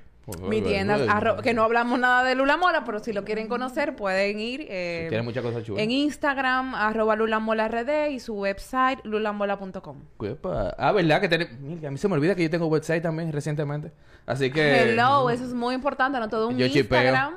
[0.49, 3.49] Mi tienda, es arro- que no hablamos nada de Lula Mola, pero si lo quieren
[3.49, 4.65] conocer pueden ir.
[4.71, 5.83] eh, Tiene muchas cosas chulas.
[5.83, 9.97] en Instagram, arroba Lula Mola RD y su website, lulamola.com.
[10.79, 11.21] Ah, ¿verdad?
[11.21, 11.49] Que.
[11.61, 13.91] Mira, a mí se me olvida que yo tengo website también recientemente.
[14.25, 14.93] Así que...
[14.93, 16.99] Hello, eso es muy importante, no todo un Yo chipeo.
[17.01, 17.35] Instagram.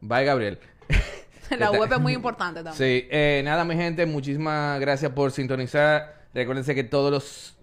[0.00, 0.58] Bye, Gabriel.
[1.58, 2.74] La web es muy importante también.
[2.76, 6.22] Sí, eh, nada, mi gente, muchísimas gracias por sintonizar.
[6.34, 7.56] Recuérdense que todos los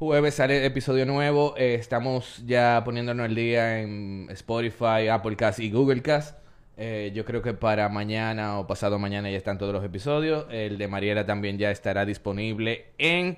[0.00, 1.54] jueves sale episodio nuevo.
[1.58, 6.38] Eh, estamos ya poniéndonos el día en Spotify, Apple Cast y Google Cast.
[6.78, 10.46] Eh, yo creo que para mañana o pasado mañana ya están todos los episodios.
[10.50, 13.36] El de Mariela también ya estará disponible en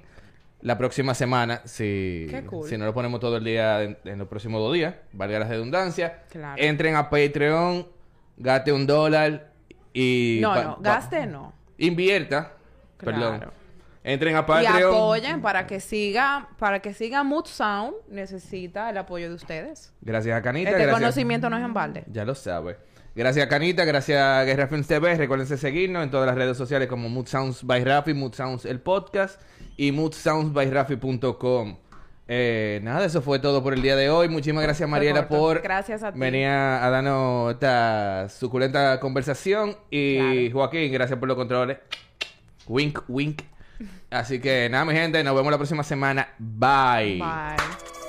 [0.61, 1.63] la próxima semana.
[1.65, 2.69] Si, Qué cool.
[2.69, 5.49] si no lo ponemos todo el día en, en los próximos dos días, valga la
[5.49, 6.23] redundancia.
[6.31, 6.63] Claro.
[6.63, 7.89] Entren a Patreon,
[8.37, 9.51] gaste un dólar
[9.93, 10.39] y...
[10.41, 11.53] No, no, gaste no.
[11.79, 12.53] Invierta.
[12.99, 13.19] Claro.
[13.19, 13.62] Perdón.
[14.05, 19.29] Entren a Y apoyen para que siga, para que siga Mood Sound, necesita el apoyo
[19.29, 19.93] de ustedes.
[20.01, 20.71] Gracias a Canita.
[20.71, 22.05] Este gracias- conocimiento no es en balde.
[22.09, 22.79] Ya lo sabe.
[23.15, 25.15] Gracias Canita, gracias a Guerra Films TV.
[25.17, 28.81] Recuérdense seguirnos en todas las redes sociales como Mood Sounds by Rafi, Mood Sounds el
[28.81, 29.41] podcast
[29.77, 31.77] y moodsoundsbyrafi.com.
[32.29, 34.29] Eh, nada, eso fue todo por el día de hoy.
[34.29, 36.19] Muchísimas gracias Mariela por Gracias a ti.
[36.19, 39.77] venir a, a darnos esta suculenta conversación.
[39.91, 40.53] Y Claro.
[40.53, 41.79] Joaquín, gracias por los controles.
[42.67, 43.43] Wink, wink.
[44.11, 46.29] Así que nada, mi gente, nos vemos la próxima semana.
[46.39, 47.19] Bye.
[47.19, 48.02] Bye.